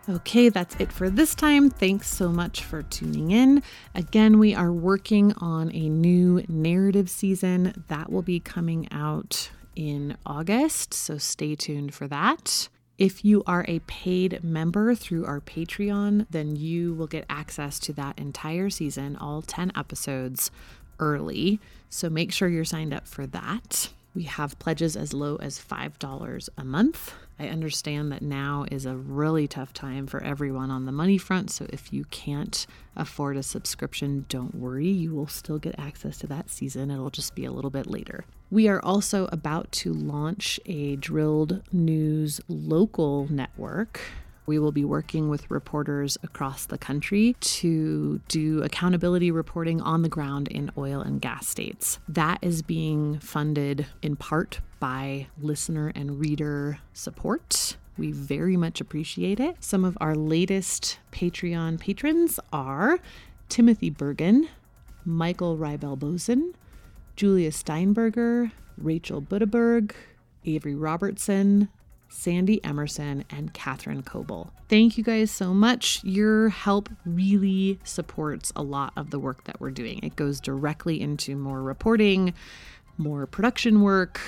Okay, 0.08 0.50
that's 0.50 0.76
it 0.76 0.92
for 0.92 1.10
this 1.10 1.34
time. 1.34 1.68
Thanks 1.68 2.06
so 2.06 2.28
much 2.28 2.62
for 2.62 2.84
tuning 2.84 3.32
in. 3.32 3.60
Again, 3.92 4.38
we 4.38 4.54
are 4.54 4.70
working 4.72 5.32
on 5.38 5.74
a 5.74 5.88
new 5.88 6.44
narrative 6.46 7.10
season 7.10 7.84
that 7.88 8.12
will 8.12 8.22
be 8.22 8.38
coming 8.38 8.86
out 8.92 9.50
in 9.74 10.16
August, 10.24 10.94
so 10.94 11.18
stay 11.18 11.56
tuned 11.56 11.92
for 11.92 12.06
that. 12.06 12.68
If 12.98 13.24
you 13.24 13.42
are 13.48 13.64
a 13.66 13.80
paid 13.80 14.44
member 14.44 14.94
through 14.94 15.26
our 15.26 15.40
Patreon, 15.40 16.26
then 16.30 16.54
you 16.54 16.94
will 16.94 17.08
get 17.08 17.26
access 17.28 17.80
to 17.80 17.92
that 17.94 18.16
entire 18.16 18.70
season, 18.70 19.16
all 19.16 19.42
10 19.42 19.72
episodes 19.74 20.52
early. 21.00 21.58
So 21.90 22.08
make 22.08 22.32
sure 22.32 22.46
you're 22.46 22.64
signed 22.64 22.94
up 22.94 23.08
for 23.08 23.26
that. 23.26 23.88
We 24.16 24.22
have 24.22 24.58
pledges 24.58 24.96
as 24.96 25.12
low 25.12 25.36
as 25.36 25.58
$5 25.58 26.48
a 26.56 26.64
month. 26.64 27.12
I 27.38 27.48
understand 27.48 28.10
that 28.12 28.22
now 28.22 28.64
is 28.72 28.86
a 28.86 28.96
really 28.96 29.46
tough 29.46 29.74
time 29.74 30.06
for 30.06 30.22
everyone 30.22 30.70
on 30.70 30.86
the 30.86 30.92
money 30.92 31.18
front. 31.18 31.50
So 31.50 31.66
if 31.68 31.92
you 31.92 32.06
can't 32.06 32.66
afford 32.96 33.36
a 33.36 33.42
subscription, 33.42 34.24
don't 34.30 34.54
worry. 34.54 34.88
You 34.88 35.14
will 35.14 35.26
still 35.26 35.58
get 35.58 35.78
access 35.78 36.16
to 36.20 36.26
that 36.28 36.48
season. 36.48 36.90
It'll 36.90 37.10
just 37.10 37.34
be 37.34 37.44
a 37.44 37.52
little 37.52 37.70
bit 37.70 37.86
later. 37.86 38.24
We 38.50 38.68
are 38.68 38.80
also 38.82 39.28
about 39.32 39.70
to 39.72 39.92
launch 39.92 40.58
a 40.64 40.96
Drilled 40.96 41.62
News 41.70 42.40
local 42.48 43.30
network 43.30 44.00
we 44.46 44.58
will 44.58 44.72
be 44.72 44.84
working 44.84 45.28
with 45.28 45.50
reporters 45.50 46.16
across 46.22 46.66
the 46.66 46.78
country 46.78 47.36
to 47.40 48.20
do 48.28 48.62
accountability 48.62 49.30
reporting 49.30 49.80
on 49.80 50.02
the 50.02 50.08
ground 50.08 50.48
in 50.48 50.70
oil 50.78 51.00
and 51.00 51.20
gas 51.20 51.46
states. 51.48 51.98
That 52.08 52.38
is 52.42 52.62
being 52.62 53.18
funded 53.18 53.86
in 54.02 54.16
part 54.16 54.60
by 54.80 55.26
listener 55.40 55.92
and 55.94 56.20
reader 56.20 56.78
support. 56.92 57.76
We 57.98 58.12
very 58.12 58.56
much 58.56 58.80
appreciate 58.80 59.40
it. 59.40 59.56
Some 59.60 59.84
of 59.84 59.96
our 60.00 60.14
latest 60.14 60.98
Patreon 61.12 61.80
patrons 61.80 62.38
are 62.52 62.98
Timothy 63.48 63.90
Bergen, 63.90 64.48
Michael 65.04 65.56
Rybel 65.56 65.98
Bosen, 65.98 66.52
Julia 67.16 67.50
Steinberger, 67.50 68.52
Rachel 68.76 69.22
Budeberg, 69.22 69.92
Avery 70.44 70.74
Robertson, 70.74 71.68
Sandy 72.08 72.62
Emerson, 72.64 73.24
and 73.30 73.52
Catherine 73.52 74.02
Coble. 74.02 74.52
Thank 74.68 74.98
you 74.98 75.04
guys 75.04 75.30
so 75.30 75.54
much. 75.54 76.02
Your 76.02 76.48
help 76.48 76.88
really 77.04 77.78
supports 77.84 78.52
a 78.56 78.62
lot 78.62 78.92
of 78.96 79.10
the 79.10 79.18
work 79.18 79.44
that 79.44 79.60
we're 79.60 79.70
doing. 79.70 80.00
It 80.02 80.16
goes 80.16 80.40
directly 80.40 81.00
into 81.00 81.36
more 81.36 81.62
reporting, 81.62 82.34
more 82.98 83.26
production 83.26 83.82
work, 83.82 84.20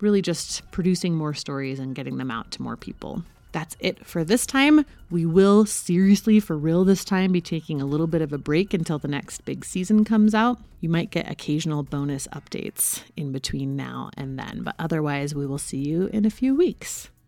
really 0.00 0.20
just 0.20 0.70
producing 0.70 1.14
more 1.14 1.34
stories 1.34 1.78
and 1.78 1.94
getting 1.94 2.18
them 2.18 2.30
out 2.30 2.50
to 2.52 2.62
more 2.62 2.76
people. 2.76 3.22
That's 3.52 3.76
it 3.80 4.04
for 4.04 4.22
this 4.22 4.44
time. 4.44 4.84
We 5.10 5.24
will 5.24 5.64
seriously, 5.64 6.40
for 6.40 6.58
real 6.58 6.84
this 6.84 7.06
time, 7.06 7.32
be 7.32 7.40
taking 7.40 7.80
a 7.80 7.86
little 7.86 8.06
bit 8.06 8.20
of 8.20 8.34
a 8.34 8.38
break 8.38 8.74
until 8.74 8.98
the 8.98 9.08
next 9.08 9.46
big 9.46 9.64
season 9.64 10.04
comes 10.04 10.34
out. 10.34 10.58
You 10.80 10.90
might 10.90 11.10
get 11.10 11.30
occasional 11.30 11.82
bonus 11.82 12.26
updates 12.34 13.02
in 13.16 13.32
between 13.32 13.74
now 13.74 14.10
and 14.14 14.38
then, 14.38 14.60
but 14.62 14.74
otherwise, 14.78 15.34
we 15.34 15.46
will 15.46 15.56
see 15.56 15.78
you 15.78 16.10
in 16.12 16.26
a 16.26 16.30
few 16.30 16.54
weeks. 16.54 17.08